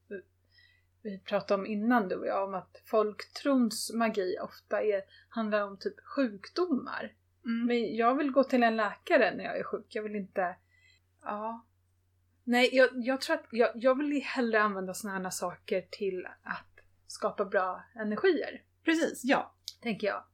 [1.03, 5.79] vi pratade om innan du och jag, om att folktrons magi ofta är, handlar om
[5.79, 7.13] typ sjukdomar.
[7.43, 9.87] Men jag vill gå till en läkare när jag är sjuk.
[9.89, 10.57] Jag vill inte...
[11.23, 11.67] Ja.
[12.45, 16.81] Nej, jag, jag tror att jag, jag vill hellre använda såna här saker till att
[17.07, 18.63] skapa bra energier.
[18.85, 19.55] Precis, ja.
[19.83, 20.25] tänker jag.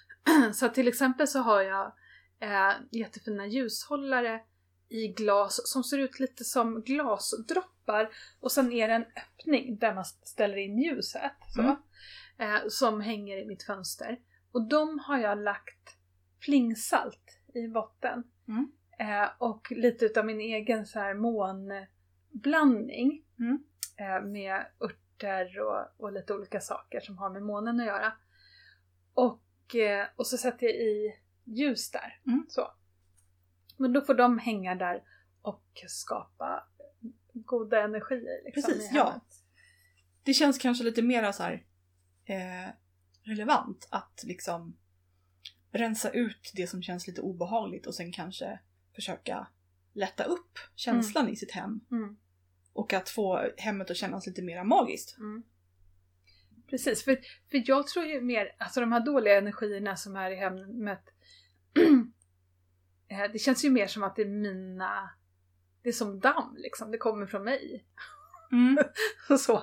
[0.54, 1.92] Så till exempel så har jag
[2.40, 4.40] eh, jättefina ljushållare
[4.90, 8.10] i glas som ser ut lite som glasdroppar
[8.40, 11.32] och sen är det en öppning där man ställer in ljuset.
[11.54, 11.76] Så, Mm.
[12.38, 14.18] eh, som hänger i mitt fönster.
[14.52, 15.96] Och de har jag lagt
[16.40, 18.24] flingsalt i botten.
[18.48, 18.72] Mm.
[18.98, 23.64] Eh, och lite utav min egen så här månblandning Mm.
[23.96, 28.12] eh, med örter och, och lite olika saker som har med månen att göra.
[29.14, 32.20] Och, eh, och så sätter jag i ljus där.
[32.26, 32.46] Mm.
[32.48, 32.72] Så.
[33.80, 35.02] Men då får de hänga där
[35.42, 36.64] och skapa
[37.32, 38.44] goda energier.
[38.44, 39.20] Liksom, Precis, ja.
[40.22, 41.66] Det känns kanske lite mer så här
[42.24, 42.70] eh,
[43.22, 44.76] relevant att liksom
[45.72, 48.60] rensa ut det som känns lite obehagligt och sen kanske
[48.94, 49.46] försöka
[49.92, 51.80] lätta upp känslan i sitt hem.
[51.90, 52.16] Mm.
[52.72, 55.18] Och att få hemmet att kännas lite mer magiskt.
[55.18, 55.42] Mm.
[56.66, 57.18] Precis, för,
[57.50, 61.02] för jag tror ju mer, alltså de här dåliga energierna som är i hemmet,
[61.76, 62.19] eh,
[63.32, 65.10] det känns ju mer som att det är mina,
[65.82, 67.84] det är som damm liksom, det kommer från mig.
[69.30, 69.62] Och så.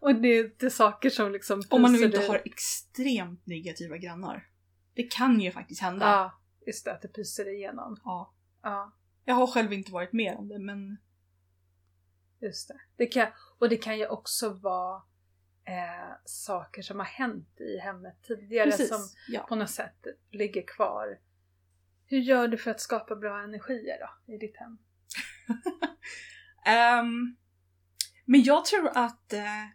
[0.00, 1.62] Och det är inte saker som liksom...
[1.70, 2.28] Om man nu inte ut.
[2.28, 4.46] har extremt negativa grannar.
[4.94, 6.06] Det kan ju faktiskt hända.
[6.06, 7.96] Ja, just det, att det pyser igenom.
[8.04, 8.34] Ja.
[8.62, 8.92] Ja,
[9.24, 10.96] Jag har själv inte varit med om det men
[12.40, 12.80] just det.
[12.96, 13.26] det kan,
[13.58, 14.96] och det kan ju också vara
[15.64, 18.88] eh, saker som har hänt i hemmet tidigare precis.
[18.88, 19.46] som Ja.
[19.48, 21.18] på något sätt ligger kvar.
[22.10, 24.78] Hur gör du för att skapa bra energier då i ditt hem?
[26.66, 27.36] Ehm,
[28.24, 29.66] men jag tror att eh,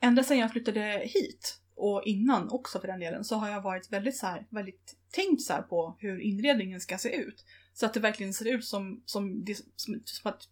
[0.00, 3.92] ända sedan jag flyttade hit och innan också för den delen så har jag varit
[3.92, 7.44] väldigt så här, väldigt tänkt så på hur inredningen ska se ut.
[7.72, 10.42] Så att det verkligen ser ut som, som, det, som, som att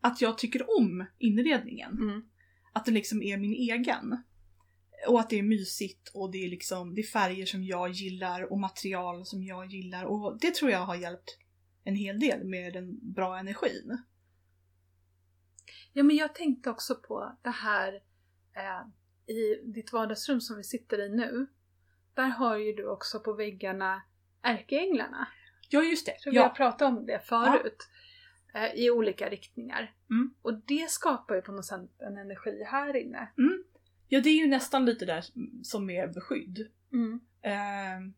[0.00, 1.92] att jag tycker om inredningen.
[1.92, 2.22] Mm.
[2.72, 4.22] Att det liksom är min egen.
[5.06, 8.52] Och att det är mysigt och det är liksom det är färger som jag gillar
[8.52, 11.38] och material som jag gillar och det tror jag har hjälpt
[11.84, 13.98] en hel del med den bra energin.
[15.92, 17.92] Ja, men jag tänkte också på det här
[18.56, 21.46] eh, i ditt vardagsrum som vi sitter i nu.
[22.14, 24.02] Där har ju du också på väggarna
[24.42, 25.28] ärkeänglarna.
[25.68, 26.12] Ja just det.
[26.12, 26.54] Jag tror vi har Ja.
[26.54, 27.88] pratat om det förut.
[28.54, 29.94] Eh, I olika riktningar.
[30.10, 30.34] Mm.
[30.42, 33.32] Och det skapar ju på något sätt en energi här inne.
[34.08, 35.24] Ja, det är ju nästan lite där
[35.62, 36.68] som är beskydd.
[36.92, 37.20] Mm.
[37.42, 38.12] Eh,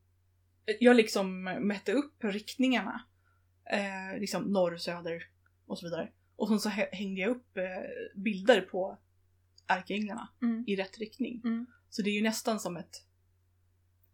[0.81, 3.05] jag liksom mätte upp riktningarna.
[3.73, 5.23] Eh, liksom norr, söder
[5.67, 6.09] och så vidare.
[6.37, 7.65] Och sen så hä- hängde jag upp eh,
[8.23, 8.99] bilder på
[9.67, 10.65] ärkeänglarna Mm.
[10.67, 11.41] i rätt riktning.
[11.45, 11.67] Mm.
[11.91, 13.05] Så det är ju nästan som ett...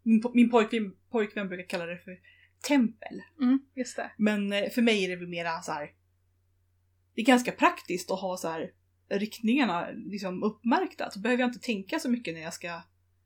[0.03, 2.19] Min, po- min pojkvän, pojkvän brukar kalla det för
[2.69, 3.23] tempel.
[3.41, 3.59] Mm.
[4.17, 5.93] Men eh, för mig är det väl mera så här.
[7.15, 8.73] Det är ganska praktiskt att ha så här
[9.09, 11.11] riktningarna liksom uppmärkta.
[11.11, 12.81] Så behöver jag inte tänka så mycket när jag ska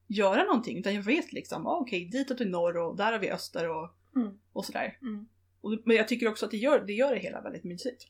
[0.06, 0.78] göra någonting.
[0.78, 3.96] Utan jag vet liksom, ah, okej ditåt är norr och där har vi öster och,
[4.16, 4.38] Mm.
[4.52, 4.98] och sådär.
[5.02, 5.28] Mm.
[5.60, 8.06] Och, men jag tycker också att det gör det, gör det hela väldigt mysigt.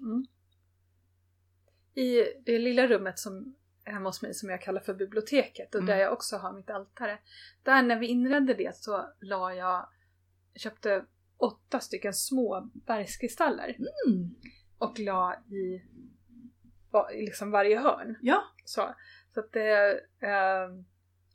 [1.94, 3.54] I det lilla rummet som
[3.84, 5.86] hemma hos mig som jag kallar för biblioteket och Mm.
[5.86, 7.18] där jag också har mitt altare.
[7.62, 9.88] Där när vi inredde det så la jag,
[10.56, 11.04] köpte
[11.36, 13.76] åtta stycken små bergskristaller
[14.08, 14.34] Mm.
[14.78, 15.82] och la i
[17.12, 18.16] liksom varje hörn.
[18.22, 18.94] Ja, Så,
[19.34, 20.68] så att det, eh,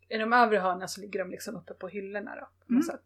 [0.09, 2.47] i de övre hörnen så ligger de liksom uppe på hyllorna då.
[2.67, 2.83] På Mm.
[2.83, 3.01] sätt.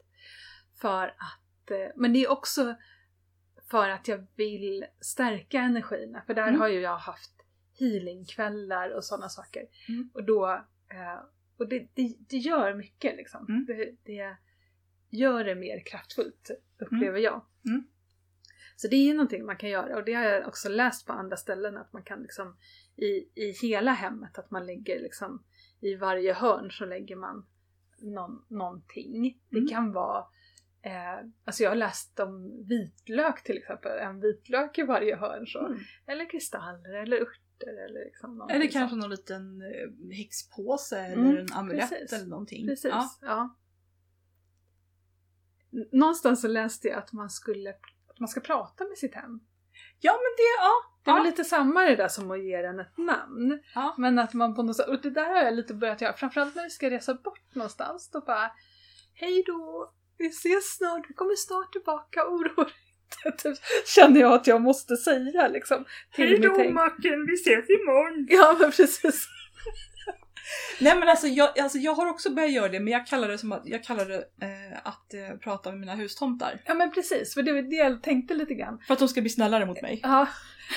[0.82, 2.76] För att, eh, men det är också
[3.72, 6.22] för att jag vill stärka energierna.
[6.28, 6.60] För där Mm.
[6.62, 7.32] har ju jag haft
[7.80, 9.66] healingkvällar och sådana saker.
[9.90, 10.10] Mm.
[10.14, 10.52] Och då,
[10.92, 11.20] eh,
[11.58, 13.46] och det, det, det gör mycket liksom.
[13.50, 13.66] Mm.
[13.66, 14.36] Det, det
[15.10, 17.46] gör det mer kraftfullt, upplever jag.
[18.80, 21.14] Så det är ju någonting man kan göra och det har jag också läst på
[21.14, 22.58] andra ställen att man kan liksom
[22.96, 25.44] i, i hela hemmet att man lägger liksom
[25.80, 27.46] i varje hörn så lägger man
[28.02, 29.40] någon, någonting.
[29.50, 29.70] Det Mm.
[29.70, 30.26] kan vara
[30.82, 35.66] eh, alltså jag har läst om vitlök till exempel, en vitlök i varje hörn så.
[35.66, 35.80] Mm.
[36.06, 39.02] Eller kristaller eller örter eller liksom Eller kanske sånt.
[39.02, 42.14] någon liten eh, häxpåse Mm, eller en amulett precis.
[42.14, 42.68] eller någonting.
[42.68, 43.10] Precis, Ja.
[43.22, 43.56] ja.
[45.92, 47.74] Någonstans så läste jag att man skulle
[48.20, 49.40] man ska prata med sitt hem.
[50.00, 50.72] ja men det, ja.
[51.04, 51.24] Det var ja.
[51.24, 53.60] lite samma det där som att ge den ett namn.
[53.76, 53.96] Ja.
[53.98, 56.56] Men att man på något sätt, och det där har jag lite börjat göra, framförallt
[56.56, 58.10] när vi ska resa bort någonstans.
[58.12, 58.52] Då bara
[59.14, 62.74] Hej då, vi ses snart, vi kommer snart tillbaka, oroa dig
[63.26, 63.56] inte.
[63.86, 65.86] Känner jag att jag måste säga liksom.
[66.18, 66.74] mitt häng.
[66.74, 68.28] Marken, vi ses imorgon!
[68.30, 69.28] Ja men precis.
[70.82, 73.38] Nej men alltså jag, alltså jag har också börjat göra det men jag kallar det
[73.38, 76.62] som att, jag kallar det eh, att eh, prata med mina hustomtar.
[76.66, 78.80] Ja men precis, för det var det jag tänkte lite grann.
[78.88, 80.00] För att de ska bli snällare mot mig.
[80.04, 80.28] Ja,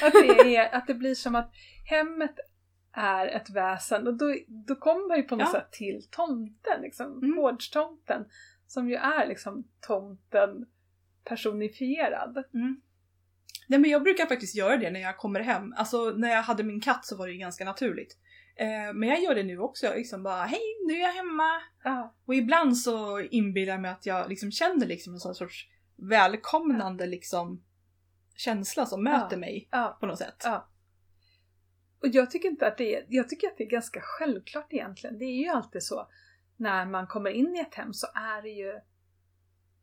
[0.03, 1.53] att det, är, att det blir som att
[1.91, 2.35] hemmet
[2.95, 4.35] är ett väsen och då,
[4.67, 5.61] då kommer man ju på något Ja.
[5.61, 7.37] sätt till tomten, liksom, Mm.
[7.37, 8.25] gårdstomten.
[8.67, 10.67] Som ju är liksom tomten
[11.25, 12.45] personifierad.
[13.67, 15.75] Nej men jag brukar faktiskt göra det när jag kommer hem.
[15.77, 18.17] Alltså när jag hade min katt så var det ju ganska naturligt.
[18.55, 19.87] Eh, men jag gör det nu också.
[19.87, 21.61] Jag liksom bara hej nu är jag hemma.
[21.85, 25.69] Ja, Och ibland så inbillar jag mig att jag liksom känner liksom en sån sorts
[25.97, 27.65] välkomnande liksom
[28.37, 29.41] känsla som möter Ja.
[29.41, 30.43] mig ja, på något sätt.
[32.01, 35.19] Och jag tycker inte att det är, jag tycker att det är ganska självklart egentligen.
[35.19, 36.09] Det är ju alltid så
[36.57, 38.71] när man kommer in i ett hem så är det ju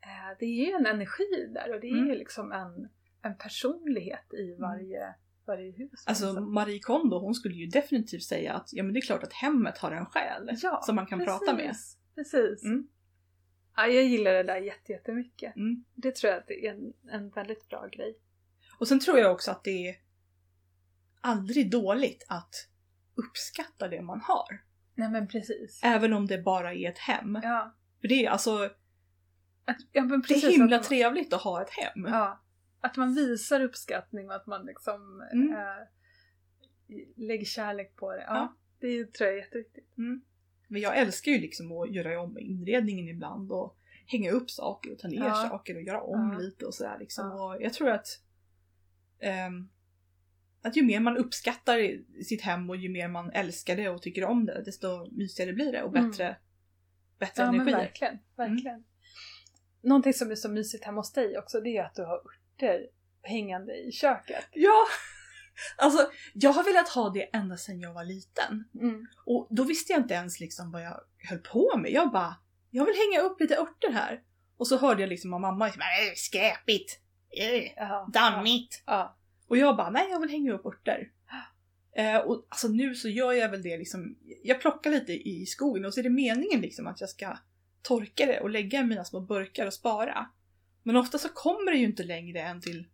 [0.01, 2.07] eh, det är ju en energi där och det är Mm.
[2.07, 2.89] ju liksom en,
[3.21, 5.15] en personlighet i varje,
[5.49, 6.03] varje hus.
[6.05, 9.33] Alltså Marie Kondo hon skulle ju definitivt säga att ja men det är klart att
[9.33, 11.75] hemmet har en själ ja, som man kan precis, prata med.
[12.15, 12.63] Precis.
[12.63, 12.87] Mm.
[13.75, 15.55] Ja, jag gillar det där jätte- jättemycket.
[15.55, 15.85] Mm.
[15.95, 18.17] Det tror jag att det är en, en väldigt bra grej.
[18.79, 19.95] Och sen tror jag också att det är
[21.21, 22.67] aldrig dåligt att
[23.15, 24.61] uppskatta det man har.
[24.95, 25.81] Nej men precis.
[25.83, 27.39] Även om det bara är ett hem.
[27.43, 28.69] Ja, För det är alltså,
[29.65, 30.43] att, ja men det precis.
[30.43, 32.05] är himla att trevligt att ha ett hem.
[32.07, 32.43] Ja,
[32.81, 35.53] att man visar uppskattning och att man liksom Mm.
[35.53, 35.87] eh,
[37.15, 38.21] lägger kärlek på det.
[38.27, 38.55] Ja, Ja.
[38.79, 39.93] det tror jag är jätteviktigt.
[40.67, 44.99] Men jag älskar ju liksom att göra om inredningen ibland och hänga upp saker och
[44.99, 45.33] ta ner Ja.
[45.49, 46.39] saker och göra om Ja.
[46.39, 47.31] lite och sådär liksom.
[47.31, 48.07] Och jag tror att
[49.19, 49.69] ehm,
[50.61, 51.77] att ju mer man uppskattar
[52.23, 55.71] sitt hem och ju mer man älskar det och tycker om det, desto mysigare blir
[55.71, 56.09] det och Mm.
[56.09, 56.37] bättre,
[57.19, 57.71] bättre Ja men energi.
[57.85, 58.83] verkligen, verkligen.
[59.81, 62.21] Någonting som är så mysigt hemma hos dig också det är att du har
[62.59, 62.85] örter
[63.23, 64.45] hängande i köket.
[64.53, 64.85] Ja!
[65.77, 68.63] Alltså, jag har velat ha det ända sedan jag var liten.
[68.81, 69.07] Mm.
[69.25, 70.99] Och då visste jag inte ens liksom vad jag
[71.29, 71.91] höll på med.
[71.91, 72.35] Jag bara,
[72.69, 74.21] jag vill hänga upp lite örter här.
[74.57, 76.99] Och så hörde jag liksom av mamma, liksom, "Äh, skräpigt,
[77.29, 78.83] äh, Ja, dammigt.
[78.85, 81.11] Ja, Och jag bara, nej jag vill hänga upp örter.
[81.95, 85.85] Eh, och alltså nu så gör jag väl det liksom, jag plockar lite i skogen
[85.85, 87.37] och så är det meningen liksom att jag ska
[87.81, 90.29] torka det och lägga i mina små burkar och spara.
[90.83, 92.87] Men ofta så kommer det ju inte längre än till,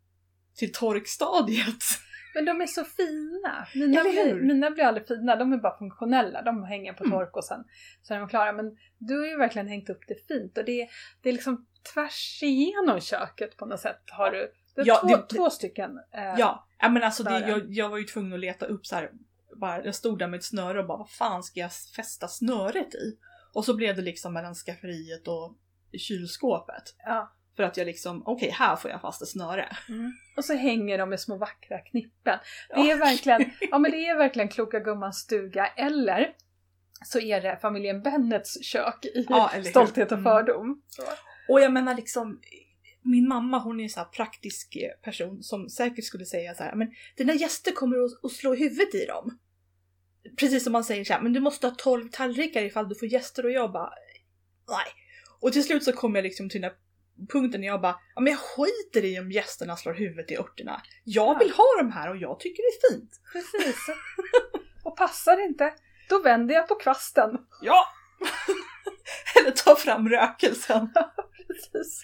[0.55, 1.83] till torkstadiet.
[2.35, 3.67] Men de är så fina!
[3.75, 6.41] Mina blir, mina blir aldrig fina, de är bara funktionella.
[6.41, 7.17] De hänger på Mm.
[7.17, 7.63] tork och sen
[8.01, 8.51] så är de klara.
[8.53, 10.89] Men du har ju verkligen hängt upp det fint och det, är-
[11.21, 14.51] det är liksom tvärs igenom köket på något sätt har du.
[14.75, 15.91] Det är Ja, två, det- två stycken.
[16.13, 18.95] Eh, Ja, ja men alltså det, jag, jag var ju tvungen att leta upp så
[18.95, 19.11] här.
[19.55, 22.95] Bara, jag stod där med ett snöre och bara vad fan ska jag fästa snöret
[22.95, 23.17] i?
[23.53, 25.55] Och så blev det liksom mellan skafferiet och
[25.97, 26.83] kylskåpet.
[27.05, 27.31] ja.
[27.55, 29.77] För att jag liksom, okej här får jag fast ett snöre.
[29.89, 30.11] Mm.
[30.37, 32.39] Och så hänger de med små vackra knippen.
[32.69, 32.91] Det Ja.
[32.91, 35.67] är verkligen, ja men det är verkligen kloka gummans stuga.
[35.67, 36.33] Eller
[37.05, 39.51] så är det familjen Bennets kök i Ja?
[39.65, 40.23] Stolthet och Mm.
[40.23, 40.81] fördom.
[40.87, 41.01] Så.
[41.49, 42.41] Och jag menar liksom,
[43.01, 46.75] min mamma hon är en så här praktisk person som säkert skulle säga så här,
[46.75, 49.39] men dina gäster kommer att, slå huvudet i dem.
[50.37, 53.07] Precis som man säger så här, men du måste ha 12 tallrikar ifall du får
[53.07, 53.89] gäster och jag bara,
[54.69, 54.85] nej.
[55.41, 56.71] Och till slut så kom jag liksom till den
[57.29, 60.81] punkten när jag bara, ja men jag skiter i om gästerna slår huvudet i örterna.
[61.03, 63.11] Jag vill ha de här och jag tycker det är fint.
[63.33, 63.77] Precis.
[64.83, 65.73] Och passar det inte,
[66.09, 67.37] då vänder jag på kvasten.
[67.61, 67.87] Ja!
[69.39, 70.89] Eller ta fram rökelsen.
[71.47, 72.03] Precis.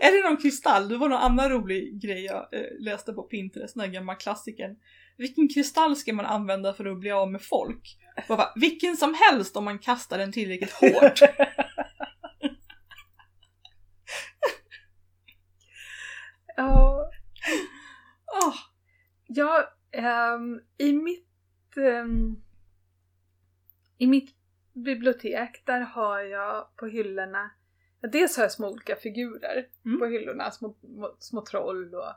[0.00, 0.88] Är det någon kristall?
[0.88, 4.76] Det var någon annan rolig grej jag eh, läste på Pinterest, den här gamla klassikern.
[5.16, 7.98] Vilken kristall ska man använda för att bli av med folk?
[8.28, 11.20] Bara, vilken som helst om man kastar den tillräckligt hårt.
[16.56, 17.10] Ja,
[18.44, 18.54] Åh,
[19.26, 22.36] ja ehm, i mitt ehm,
[23.98, 24.34] i mitt
[24.72, 27.50] bibliotek där har jag på hyllorna
[28.12, 29.98] Dels har jag små olika figurer Mm.
[29.98, 30.76] på hyllorna, små,
[31.18, 32.10] små troll och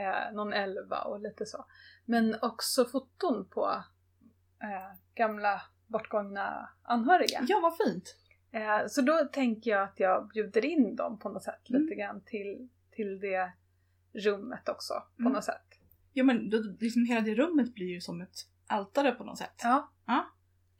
[0.00, 1.66] eh, någon elva och lite så.
[2.04, 3.84] Men också foton på
[4.62, 7.44] eh, gamla bortgångna anhöriga.
[7.48, 8.16] ja vad fint.
[8.54, 11.82] Eh, så då tänker jag att jag bjuder in dem på något sätt Mm.
[11.82, 13.52] lite grann till, till det
[14.12, 15.32] rummet också på Mm.
[15.32, 15.78] något sätt.
[16.12, 18.36] Ja men då, liksom hela det rummet blir ju som ett
[18.66, 19.60] altare på något sätt.
[19.62, 19.90] Ja,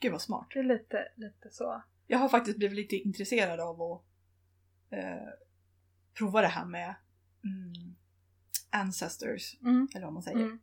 [0.01, 0.47] Gud vad smart.
[0.55, 1.83] det är lite, lite så.
[2.07, 4.03] Jag har faktiskt blivit lite intresserad av att
[4.91, 5.29] eh,
[6.19, 6.95] prova det här med
[7.45, 7.97] mm,
[8.71, 9.89] ancestors, Mm.
[9.95, 10.39] eller vad man säger.
[10.39, 10.59] Mm.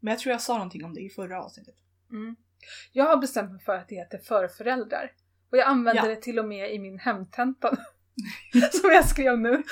[0.00, 1.74] Men jag tror jag sa någonting om det i förra avsnittet.
[2.10, 2.36] Mm.
[2.92, 5.12] Jag har bestämt mig för att det heter förföräldrar.
[5.54, 6.08] Och jag använder Ja.
[6.08, 7.70] det till och med i min hemtenta.
[8.72, 9.62] som jag skrev nu.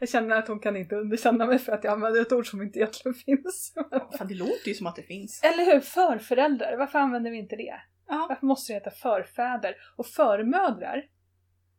[0.00, 2.62] jag känner att hon kan inte underkänna mig för att jag använder ett ord som
[2.62, 3.72] inte egentligen finns.
[4.18, 5.40] Fan, det låter ju som att det finns.
[5.42, 5.80] Eller hur?
[5.80, 7.74] Förföräldrar, varför använder vi inte det?
[8.08, 8.26] Ja.
[8.28, 9.74] Varför måste det heta förfäder?
[9.96, 11.04] Och förmödrar,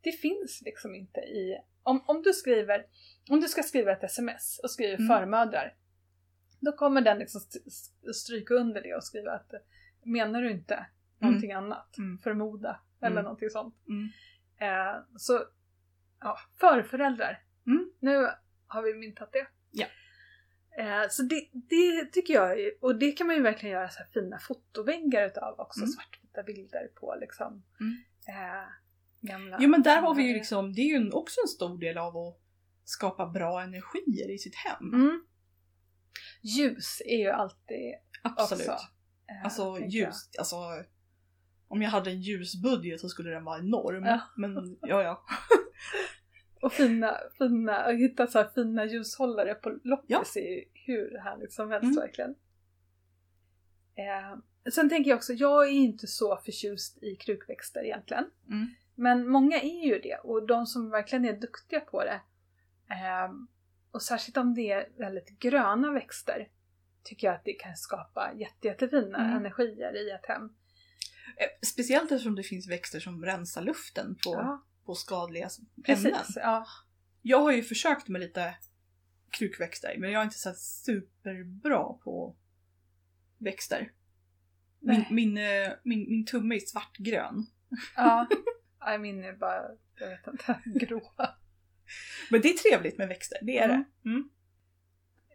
[0.00, 1.56] det finns liksom inte i...
[1.82, 2.84] Om, om, du skriver,
[3.30, 5.08] om du ska skriva ett sms och skriver Mm.
[5.08, 5.74] förmödrar,
[6.60, 9.50] då kommer den liksom st- st- stryka under det och skriva att
[10.04, 10.86] menar du inte
[11.18, 11.98] någonting annat?
[11.98, 12.18] Mm.
[12.18, 13.24] Förmoda, eller Mm.
[13.24, 13.74] någonting sånt.
[13.88, 14.08] Mm.
[14.60, 15.44] Eh, så,
[16.20, 17.42] ja, förföräldrar.
[17.66, 17.90] Mm.
[18.00, 18.28] Nu
[18.66, 19.46] har vi myntat det.
[19.70, 19.86] Ja.
[20.78, 24.06] Eh, så det, det tycker jag, och det kan man ju verkligen göra så här
[24.06, 25.88] fina fotoväggar utav också, Mm.
[25.92, 27.96] svartvita bilder på liksom Mm.
[28.28, 28.68] eh,
[29.20, 29.56] gamla...
[29.60, 32.16] Jo men där har vi ju liksom, det är ju också en stor del av
[32.16, 32.38] att
[32.84, 34.92] skapa bra energier i sitt hem.
[34.94, 35.24] Mm.
[36.42, 38.68] Ljus är ju alltid Absolut.
[38.68, 38.86] också.
[39.30, 40.56] eh, Alltså ljus, alltså
[41.72, 44.04] om jag hade en ljusbudget så skulle den vara enorm.
[44.04, 44.20] Ja.
[44.36, 45.24] Men ja, ja.
[46.62, 51.52] Och fina, fina, att hitta så här fina ljushållare på loppis är ju hur härligt
[51.52, 51.96] som helst Mm.
[51.96, 52.34] verkligen.
[53.94, 54.38] Eh,
[54.72, 58.24] sen tänker jag också, jag är inte så förtjust i krukväxter egentligen.
[58.48, 58.66] Mm.
[58.94, 62.20] Men många är ju det och de som verkligen är duktiga på det
[62.94, 63.46] ehm,
[63.90, 66.48] och särskilt om det är väldigt gröna växter
[67.04, 69.36] tycker jag att det kan skapa jätte, jättefina Mm.
[69.36, 70.48] energier i ett hem.
[71.36, 75.48] Eh, Speciellt eftersom det finns växter som rensar luften på, Ja, på skadliga
[75.88, 76.12] ämnen.
[76.12, 76.36] precis.
[76.36, 76.66] Ja.
[77.22, 78.54] Jag har ju försökt med lite
[79.30, 82.36] krukväxter men jag är inte så superbra på
[83.38, 83.92] växter.
[84.80, 87.46] Min, min, eh, min, min tumme är svartgrön.
[87.96, 88.26] Ja.
[88.80, 89.62] ja, min är bara,
[90.00, 91.34] jag vet inte, gråa.
[92.30, 93.84] Men det är trevligt med växter, det är Mm.
[94.02, 94.08] det.
[94.10, 94.28] Mm.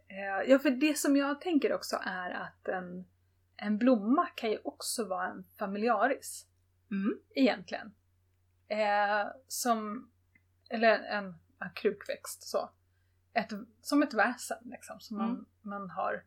[0.08, 3.04] Eh, Ja, för det som jag tänker också är att en,
[3.58, 6.46] en blomma kan ju också vara en familjaris.
[6.90, 7.18] Mm.
[7.34, 7.94] egentligen.
[8.68, 10.10] Eh, som,
[10.70, 11.24] eller en,
[11.60, 12.70] en krukväxt så.
[13.34, 13.52] Ett,
[13.82, 15.46] som ett väsen liksom, som man, Mm.
[15.62, 16.24] man har.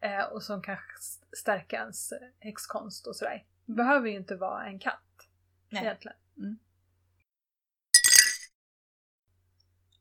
[0.00, 3.46] Eh, och som kan st- stärka ens häxkonst och sådär.
[3.64, 5.28] Behöver ju inte vara en katt
[5.68, 5.82] Nej.
[5.84, 6.16] egentligen.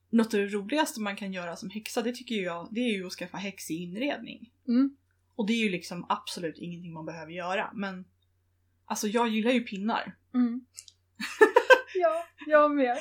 [0.10, 3.06] Något av det roligaste man kan göra som häxa det tycker jag det är ju
[3.06, 4.54] att skaffa häxig inredning.
[4.68, 4.98] Mm.
[5.36, 8.06] Och det är ju liksom absolut ingenting man behöver göra men
[8.88, 10.16] Alltså jag gillar ju pinnar.
[10.34, 10.66] Mm.
[11.96, 12.98] ja, jag med.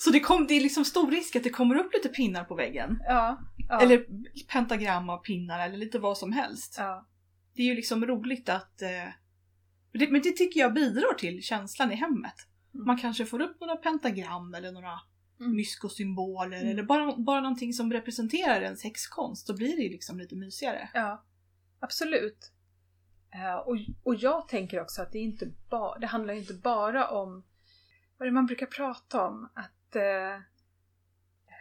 [0.00, 2.54] Så det, kom, det är liksom stor risk att det kommer upp lite pinnar på
[2.54, 2.98] väggen.
[3.08, 3.40] Ja.
[3.68, 3.80] ja.
[3.80, 4.06] Eller
[4.52, 6.74] pentagram av pinnar eller lite vad som helst.
[6.78, 7.06] ja.
[7.54, 8.82] Det är ju liksom roligt att...
[8.82, 8.88] Eh,
[9.92, 12.34] det, men det tycker jag bidrar till känslan i hemmet.
[12.74, 12.86] Mm.
[12.86, 15.00] Man kanske får upp några pentagram eller några
[15.40, 15.56] Mm.
[15.56, 16.70] myskosymboler Mm.
[16.70, 19.46] eller bara, bara någonting som representerar ens häxkonst.
[19.46, 20.90] Då blir det ju liksom lite mysigare.
[20.94, 21.24] Ja,
[21.80, 22.52] absolut.
[23.34, 27.44] Eh, och, och jag tänker också att det, inte ba, det handlar inte bara om
[28.18, 29.48] vad det man brukar prata om?
[29.54, 30.40] Att, eh,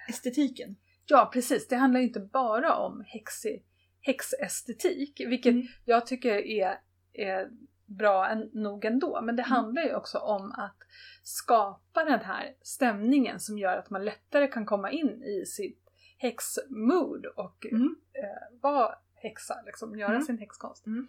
[0.09, 0.75] Estetiken.
[1.05, 1.67] ja, precis.
[1.67, 3.63] Det handlar inte bara om häxi,
[4.01, 5.67] häxestetik, vilket Mm.
[5.85, 6.79] jag tycker är,
[7.13, 7.49] är
[7.85, 9.21] bra en, nog ändå.
[9.21, 9.51] Men det Mm.
[9.51, 10.77] handlar ju också om att
[11.23, 17.25] skapa den här stämningen som gör att man lättare kan komma in i sitt häxmood
[17.25, 17.95] och Mm.
[18.13, 20.23] eh, vara häxa, liksom, göra Mm.
[20.23, 20.85] sin häxkonst.
[20.85, 21.07] Mm.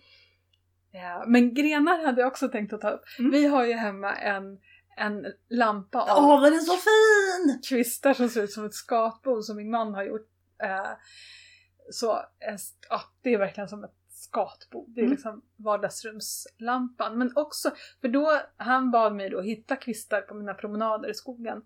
[0.93, 3.03] Ja, men grenar hade jag också tänkt att ta upp.
[3.19, 3.31] Mm.
[3.31, 4.59] Vi har ju hemma en,
[4.97, 7.61] en lampa av Åh, den är så fin!
[7.69, 10.29] kvistar som ser ut som ett skatbo som min man har gjort.
[10.63, 10.91] Eh,
[11.91, 12.57] så eh,
[12.89, 14.87] ja, det är verkligen som ett skatbo.
[14.89, 15.13] Det är Mm.
[15.15, 17.19] liksom vardagsrumslampan.
[17.19, 21.63] Men också, för då, han bad mig då hitta kvistar på mina promenader i skogen.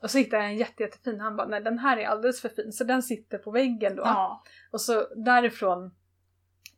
[0.00, 1.20] Och så hittade jag en jätte, jättefin.
[1.20, 2.72] Han bara, nej den här är alldeles för fin.
[2.72, 4.02] Så den sitter på väggen då.
[4.02, 4.42] Ja.
[4.70, 5.94] Och så därifrån,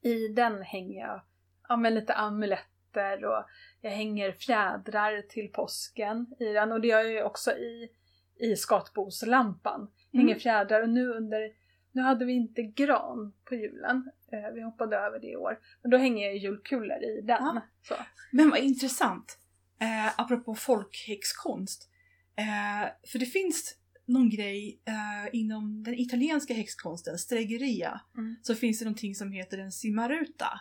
[0.03, 1.23] i den hänger jag
[1.69, 3.45] ja, men lite amuletter och
[3.81, 6.73] jag hänger fjädrar till påsken i den.
[6.73, 7.89] Och det gör jag ju också i,
[8.41, 9.91] i skatboslampan.
[10.13, 10.41] Hänger Mm.
[10.41, 11.51] fjädrar och nu under,
[11.93, 14.11] nu hade vi inte gran på julen.
[14.33, 15.59] Eh, vi hoppade över det i år.
[15.83, 17.61] Men då hänger jag julkulor i den.
[17.91, 17.97] Ja.
[18.33, 19.39] Men vad intressant.
[19.81, 21.91] Eh, apropå folkhäxkonst.
[22.37, 23.75] Eh, för det finns
[24.07, 28.37] någon grej eh, inom den italienska häxkonsten, stregheria, Mm.
[28.43, 30.61] så finns det någonting som heter en simaruta.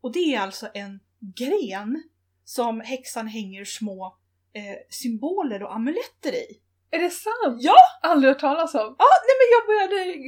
[0.00, 1.00] Och det är alltså en
[1.36, 2.02] gren
[2.44, 4.16] som häxan hänger små
[4.52, 6.60] eh, symboler och amuletter i.
[6.90, 7.58] Är det sant?
[7.62, 7.74] Ja!
[8.02, 8.96] Aldrig hört talas om.
[8.98, 10.18] Ja, nej men jag började,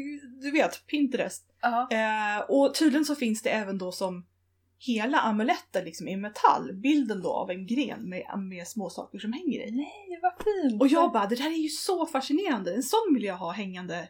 [0.43, 1.45] du vet, Pinterest.
[1.61, 1.89] Ja.
[1.91, 4.27] Eh, och tydligen så finns det även då som
[4.79, 9.33] hela amuletter liksom i metall, bilden då av en gren med, med små saker som
[9.33, 9.71] hänger i.
[9.71, 10.81] Nej, vad fint!
[10.83, 14.09] Och jag bara, det där är ju så fascinerande, en sån vill jag ha hängande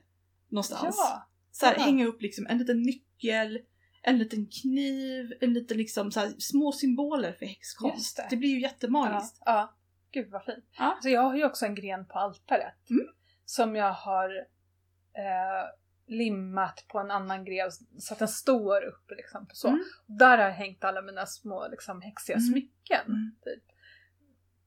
[0.49, 0.97] någonstans.
[0.99, 1.29] Ja.
[1.53, 1.83] Så här, ja.
[1.83, 3.59] hänga upp liksom en liten nyckel,
[4.03, 8.17] en liten kniv, en liten liksom så här, små symboler för häxkonst.
[8.17, 8.27] det.
[8.31, 8.37] Det.
[8.37, 9.43] blir ju Ja, jättemagiskt.
[9.45, 9.75] ja.
[10.11, 10.65] Gud vad fint.
[10.79, 10.85] Ja.
[10.85, 12.91] Alltså jag har ju också en gren på altaret.
[12.91, 13.07] Mm.
[13.45, 14.31] Som jag har
[15.15, 15.69] eh,
[16.09, 19.47] limmat på en annan gren så att den står upp liksom.
[19.53, 19.69] Så.
[19.69, 19.85] Mm.
[20.07, 22.49] Där har jag hängt alla mina små liksom, häxiga Mm.
[22.49, 23.07] smycken.
[23.07, 23.37] Mm.
[23.45, 23.65] Typ.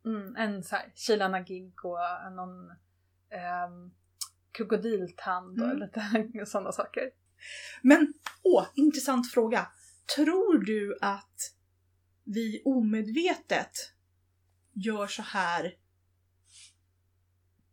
[0.05, 2.69] Mm, en så här Kilana-gig och en någon
[3.29, 3.91] ehm,
[4.51, 5.79] krokodiltand och Mm.
[5.79, 7.03] lite sådana saker.
[7.81, 8.13] Men,
[8.43, 9.67] åh, intressant fråga.
[10.15, 11.35] Tror du att
[12.23, 13.71] vi omedvetet
[14.73, 15.73] gör så här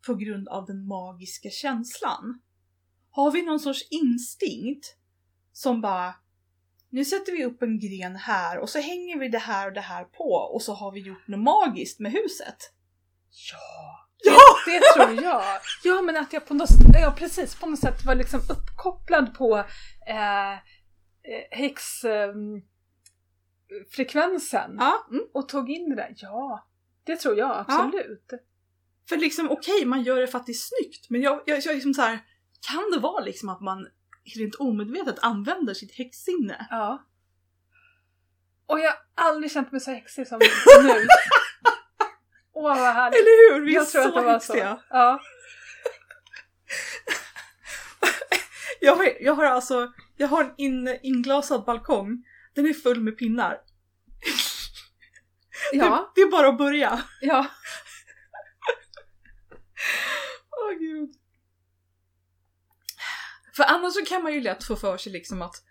[0.07, 2.41] på grund av den magiska känslan?
[3.19, 4.97] Har vi någon sorts instinkt
[5.53, 6.15] som bara
[6.91, 9.81] nu sätter vi upp en gren här och så hänger vi det här och det
[9.81, 12.57] här på och så har vi gjort något magiskt med huset.
[13.53, 14.09] Ja!
[14.25, 14.39] Ja!
[14.67, 15.45] Det tror jag.
[15.85, 16.69] Ja men att jag på något,
[17.03, 19.59] ja, precis, på något sätt var liksom uppkopplad på
[20.07, 20.59] eh, eh,
[21.51, 22.63] häxfrekvensen
[23.91, 25.25] frekvensen Ja, mm.
[25.33, 26.15] och tog in det där.
[26.17, 26.69] Ja,
[27.05, 28.31] det tror jag absolut.
[29.09, 31.67] För liksom okej, man gör det för att det är snyggt, men jag, jag, jag
[31.67, 32.21] är liksom så här,
[32.61, 33.89] kan det vara liksom att man
[34.37, 36.67] rent omedvetet använder sitt häxsinne?
[36.71, 37.05] Ja.
[38.67, 40.39] Och jag har aldrig känt mig så häxig som
[40.83, 41.07] nu.
[42.53, 43.19] Åh vad härligt.
[43.21, 43.65] Eller hur?
[43.65, 44.77] Vi är jag tror så att det var häxiga.
[44.77, 44.83] så.
[44.91, 45.21] Ja.
[48.81, 52.25] Jag, har, jag har alltså, jag har en in, inglasad balkong.
[52.55, 53.61] Den är full med pinnar.
[55.73, 56.13] Ja.
[56.15, 57.03] Det, det är bara att börja.
[57.21, 57.47] ja.
[60.51, 61.11] Åh gud.
[63.59, 65.65] För annars så kan man ju lätt få för sig liksom att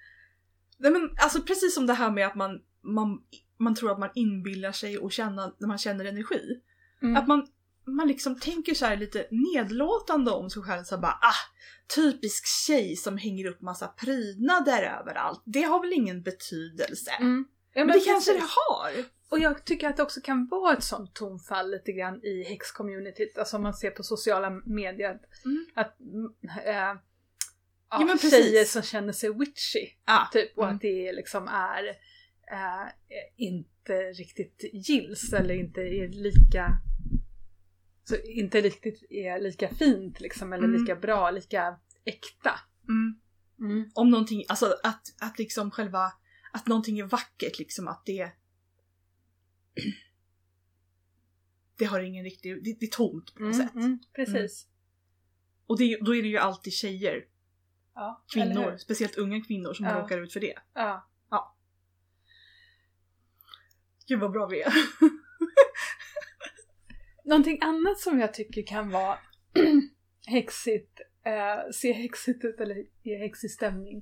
[0.77, 3.21] Nej men alltså precis som det här med att man, man,
[3.57, 6.61] man tror att man inbillar sig och känner när man känner energi.
[7.01, 7.15] Mm.
[7.15, 7.47] Att man,
[7.85, 11.55] man liksom tänker så här lite nedlåtande om sig själv så bara ah,
[11.95, 15.41] typisk tjej som hänger upp massa prydnader överallt.
[15.45, 17.11] Det har väl ingen betydelse?
[17.11, 17.45] Mm.
[17.73, 19.05] Ja, Men, men det kanske det har.
[19.29, 23.37] Och jag tycker att det också kan vara ett sånt tonfall lite grann i häxcommunityt,
[23.37, 25.19] alltså om man ser på sociala medier.
[25.45, 25.65] Mm.
[25.73, 25.97] Att
[26.65, 27.01] äh,
[27.89, 28.31] ja, Ja, men precis.
[28.31, 30.75] tjejer som känner sig witchy, Ah, typ, och Mm.
[30.75, 31.87] att det liksom är
[32.51, 32.87] äh,
[33.35, 36.77] inte riktigt gills eller inte är lika
[38.03, 40.81] så inte riktigt är lika fint liksom, eller Mm.
[40.81, 42.59] lika bra, lika äkta.
[42.89, 43.19] mm.
[43.59, 43.91] Mm.
[43.95, 46.11] Om någonting, alltså att, att liksom själva,
[46.53, 48.31] att någonting är vackert liksom att det
[51.77, 53.75] det har ingen riktig, det, det är tomt på något Mm, sätt.
[53.75, 54.67] mm, precis.
[55.67, 57.25] Och det, då är det ju alltid tjejer,
[57.99, 59.99] Ja, kvinnor, speciellt unga kvinnor som Ja.
[60.01, 60.53] råkar ut för det.
[60.73, 61.07] Ja.
[64.07, 64.73] Gud vad bra vi är.
[67.23, 69.17] Någonting annat som jag tycker kan vara
[70.27, 73.97] häxigt, eh, se häxigt ut eller ge häxig stämning,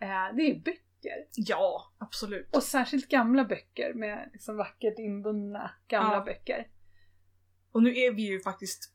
[0.00, 1.26] eh, det är böcker.
[1.34, 2.56] ja, absolut.
[2.56, 6.24] Och särskilt gamla böcker med liksom vackert inbundna gamla Ja.
[6.24, 6.66] böcker.
[7.72, 8.94] Och nu är vi ju faktiskt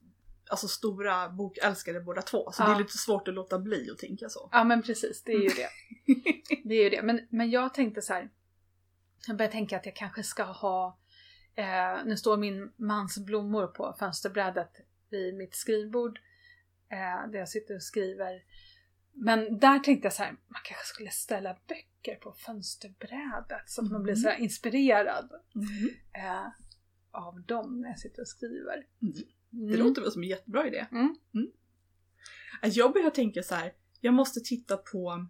[0.54, 2.68] alltså stora bokälskare båda två, så Ja.
[2.68, 4.49] det är lite svårt att låta bli att tänka så.
[4.51, 5.70] Ja men precis, det är ju det.
[6.66, 7.01] Det är ju det.
[7.01, 8.30] Men, men jag tänkte så här.
[9.28, 10.99] Jag började tänka att jag kanske ska ha,
[11.56, 14.72] eh, nu står min mans blommor på fönsterbrädet
[15.10, 16.20] vid mitt skrivbord.
[16.89, 18.43] Eh, där jag sitter och skriver.
[19.14, 23.91] Men där tänkte jag så här, man kanske skulle ställa böcker på fönsterbrädet så att
[23.91, 25.89] man blir så här inspirerad Mhm.
[26.14, 26.47] eh,
[27.12, 28.86] av dem när jag sitter och skriver.
[29.01, 29.14] Mm.
[29.54, 29.72] Mm.
[29.72, 30.86] Det låter väl som en jättebra idé.
[30.91, 31.16] Mm.
[32.62, 33.74] Att Jag börjar tänka så här.
[33.99, 35.28] jag måste titta på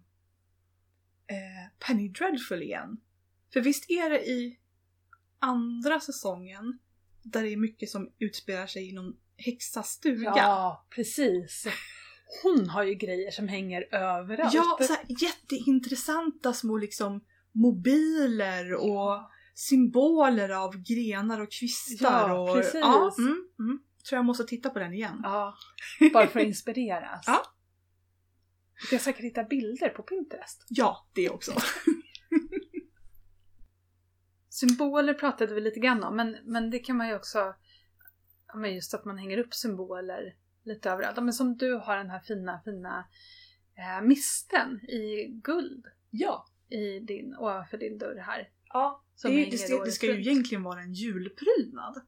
[1.26, 2.96] eh, Penny Dreadful igen.
[3.52, 4.58] För visst är det i
[5.38, 6.78] andra säsongen
[7.22, 10.32] där det är mycket som utspelar sig i någon häxas stuga.
[10.36, 11.66] Ja, precis.
[12.42, 14.54] Hon har ju grejer som hänger överallt.
[14.54, 22.28] Ja, så här, jätteintressanta små liksom mobiler och symboler av grenar och kvistar.
[22.28, 22.74] Ja, och, precis.
[22.74, 23.78] Ja, mm, mm.
[24.08, 25.20] Tror jag måste titta på den igen.
[25.22, 25.54] Ja,
[26.12, 27.24] bara för att inspireras.
[27.26, 27.42] Ja.
[28.80, 30.64] Du kan säkert hitta bilder på Pinterest.
[30.68, 31.52] Ja, det också.
[34.48, 37.54] Symboler pratade vi lite grann om, men, men det kan man ju också...
[38.46, 41.16] Ja, men just att man hänger upp symboler lite överallt.
[41.16, 43.06] Ja, Men som du har den här fina, fina
[43.78, 46.46] eh, misten i guld Ja.
[46.68, 48.48] i din, ovanför din dörr här.
[48.72, 49.04] ja.
[49.22, 52.06] Det, det, ska, det året ska ju egentligen vara en julprydnad.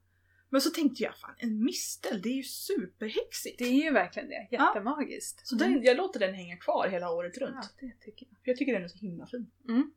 [0.48, 3.58] Men så tänkte jag, fan en mistel, det är ju superhäxigt.
[3.58, 4.48] Det är ju verkligen det.
[4.50, 5.46] Jättemagiskt.
[5.46, 7.56] Så den, jag låter den hänga kvar hela året runt.
[7.62, 8.36] Ja, det tycker jag.
[8.44, 9.50] För jag tycker den är så himla fin.
[9.68, 9.92] Mm.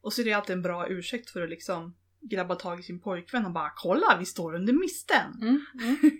[0.00, 3.00] Och så är det alltid en bra ursäkt för att liksom grabba tag i sin
[3.00, 5.32] pojkvän och bara kolla vi står under misten.
[5.40, 5.60] Mm.
[5.82, 5.96] Mm.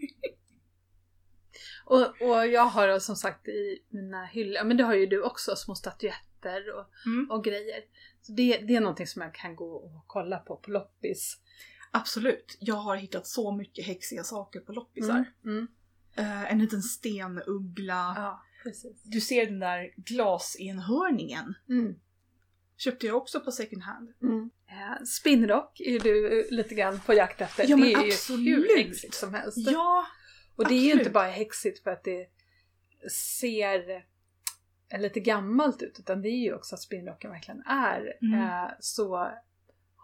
[1.84, 5.56] och, och jag har som sagt i mina hyllor, men det har ju du också,
[5.56, 7.30] små statyetter och, Mm.
[7.30, 7.80] och grejer.
[8.22, 11.36] Så det, det är någonting som jag kan gå och kolla på på loppis.
[11.90, 15.24] Absolut, jag har hittat så mycket häxiga saker på loppisar.
[15.44, 15.66] Mm.
[16.16, 18.14] Eh, en liten stenuggla.
[18.16, 19.02] Ja, precis.
[19.02, 21.54] Du ser den där glasenhörningen.
[21.68, 21.94] Mm.
[22.76, 24.12] Köpte jag också på second hand.
[24.22, 24.50] Mm.
[24.66, 27.64] Eh, Spinnrock är ju du eh, lite grann på jakt efter.
[27.68, 28.46] Ja, det är ju absolut.
[28.46, 29.58] hur häxigt som helst.
[29.58, 30.06] Ja,
[30.56, 31.00] och det är ju absolut.
[31.00, 32.26] inte bara häxigt för att det
[33.12, 34.04] ser
[34.98, 38.40] lite gammalt ut utan det är ju också att spinnrocken verkligen är Mm.
[38.40, 39.30] eh, så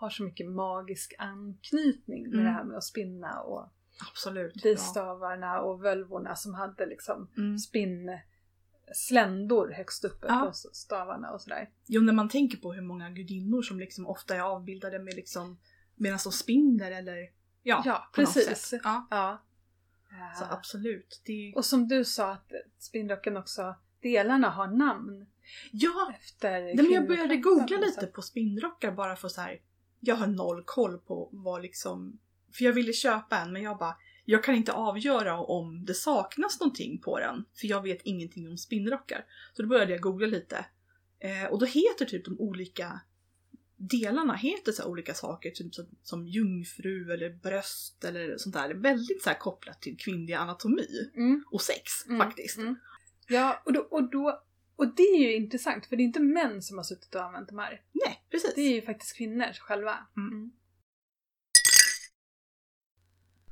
[0.04, 2.44] har så mycket magisk anknytning med Mm.
[2.44, 3.68] det här med att spinna och
[4.10, 4.62] absolut.
[4.62, 7.42] bistavarna och völvorna som hade liksom Ja.
[7.42, 7.58] Mm.
[7.58, 10.40] spinnsländor högst uppe Ja.
[10.46, 11.70] på stavarna och sådär.
[11.86, 15.58] Jo, när man tänker på hur många gudinnor som liksom ofta är avbildade med liksom
[15.94, 17.30] medan de spinner eller
[17.62, 18.74] ja, Ja, precis.
[18.84, 19.42] Ja, Ja.
[20.38, 21.22] så absolut.
[21.26, 25.26] Det och som du sa att spinnrocken också, delarna har namn
[25.72, 29.60] Ja, efter nej, men jag började googla lite på spinnrockar bara för så här.
[30.04, 32.18] Jag har noll koll på vad liksom,
[32.52, 36.60] för jag ville köpa en men jag bara, jag kan inte avgöra om det saknas
[36.60, 39.24] någonting på den för jag vet ingenting om spinnrockar.
[39.52, 40.66] Så då började jag googla lite
[41.18, 43.00] eh, och då heter typ de olika
[43.76, 48.68] delarna heter så olika saker, typ som, som jungfru eller bröst eller sånt där.
[48.68, 51.44] Det är väldigt så här kopplat till kvinnlig anatomi Mm.
[51.50, 52.58] och sex Mm, faktiskt.
[52.58, 52.76] mm.
[53.28, 54.42] Ja, och, då, och, då,
[54.76, 57.48] och det är ju intressant för det är inte män som har suttit och använt
[57.48, 57.82] de här.
[57.92, 58.54] Nej, precis.
[58.54, 59.98] Det är ju faktiskt kvinnor själva.
[60.16, 60.52] Mm.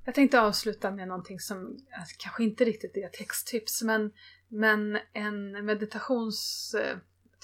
[0.04, 4.12] Jag tänkte avsluta med någonting som alltså, kanske inte riktigt är texttips men,
[4.48, 6.74] men en meditations...
[6.74, 6.96] eh,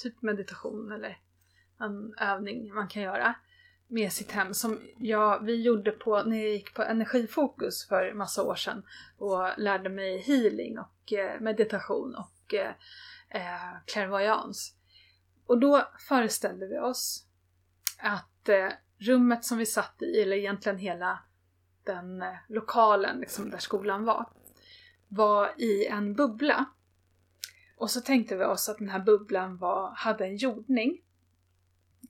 [0.02, 1.18] Typ meditation eller
[1.80, 3.34] en övning man kan göra
[3.86, 8.42] med sitt hem som jag, vi gjorde på, när jag gick på energifokus för massa
[8.42, 8.82] år sedan
[9.18, 12.54] och lärde mig healing och eh, meditation och
[13.30, 14.74] eh, clairvoyance.
[15.46, 17.26] Och då föreställde vi oss
[17.98, 18.68] att eh,
[18.98, 21.18] rummet som vi satt i, eller egentligen hela
[21.84, 24.32] den eh, lokalen liksom, där skolan var,
[25.08, 26.64] var i en bubbla.
[27.76, 31.02] Och så tänkte vi oss att den här bubblan var, hade en jordning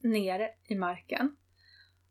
[0.01, 1.37] ner i marken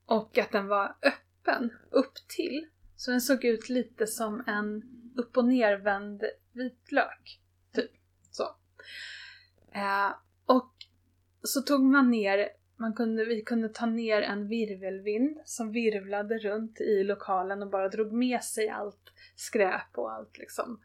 [0.05, 2.67] och att den var öppen upp till.
[2.95, 4.83] Så den såg ut lite som en
[5.17, 7.41] upp och nervänd vitlök.
[9.71, 10.15] Eh,
[10.45, 10.73] och
[11.43, 16.81] så tog man ner, man kunde, vi kunde ta ner en virvelvind som virvlade runt
[16.81, 20.81] i lokalen och bara drog med sig allt skräp och allt liksom.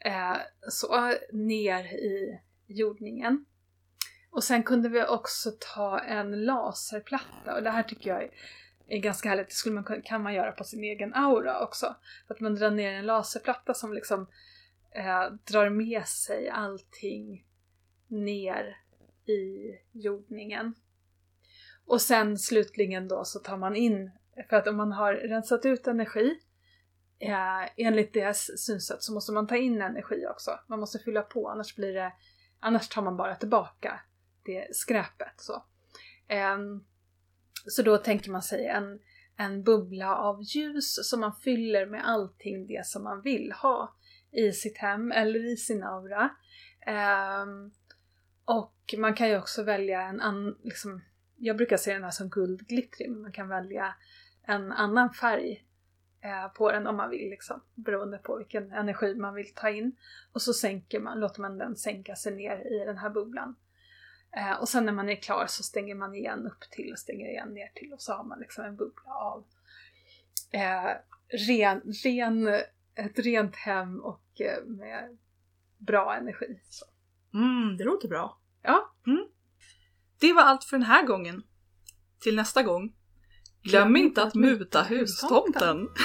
[0.00, 0.36] Eh,
[0.68, 3.44] så ner i jordningen.
[4.30, 8.30] Och sen kunde vi också ta en laserplatta och det här tycker jag är,
[8.88, 9.48] är ganska härligt.
[9.48, 11.96] Det skulle man, kan man göra på sin egen aura också.
[12.28, 14.26] Att man drar ner en laserplatta som liksom
[14.94, 17.46] eh, drar med sig allting
[18.06, 18.76] ner
[19.26, 20.74] i jordningen.
[21.86, 24.10] Och sen slutligen då så tar man in,
[24.50, 26.38] för att om man har rensat ut energi
[27.18, 30.50] eh, enligt deras synsätt så måste man ta in energi också.
[30.68, 32.12] Man måste fylla på annars blir det,
[32.60, 34.00] annars tar man bara tillbaka
[34.44, 35.34] det skräpet.
[35.36, 35.64] Så,
[36.28, 36.58] eh,
[37.66, 39.00] så då tänker man sig en,
[39.36, 43.94] en bubbla av ljus som man fyller med allting det som man vill ha
[44.34, 46.30] i sitt hem eller i sin aura.
[46.86, 47.70] Ehm,
[48.44, 51.02] och man kan ju också välja en annan, liksom,
[51.36, 53.94] jag brukar se den här som guldglittrig, men man kan välja
[54.42, 55.64] en annan färg
[56.20, 59.96] eh, på den om man vill, liksom, beroende på vilken energi man vill ta in.
[60.32, 63.56] Och så sänker man, låter man den sänka sig ner i den här bubblan.
[64.36, 67.28] Eh, och sen när man är klar så stänger man igen upp till och stänger
[67.28, 69.44] igen ner till och så har man liksom en bubbla av
[70.50, 70.90] eh,
[71.48, 72.48] ren, ren,
[72.94, 74.23] ett rent hem och
[74.66, 75.18] med
[75.78, 76.60] bra energi.
[76.70, 76.84] Så.
[77.34, 78.40] Mm, det låter bra.
[78.62, 78.94] Ja,
[80.20, 81.42] Det var allt för den här gången.
[82.20, 82.94] Till nästa gång.
[83.62, 85.88] Glöm inte att muta hustomten.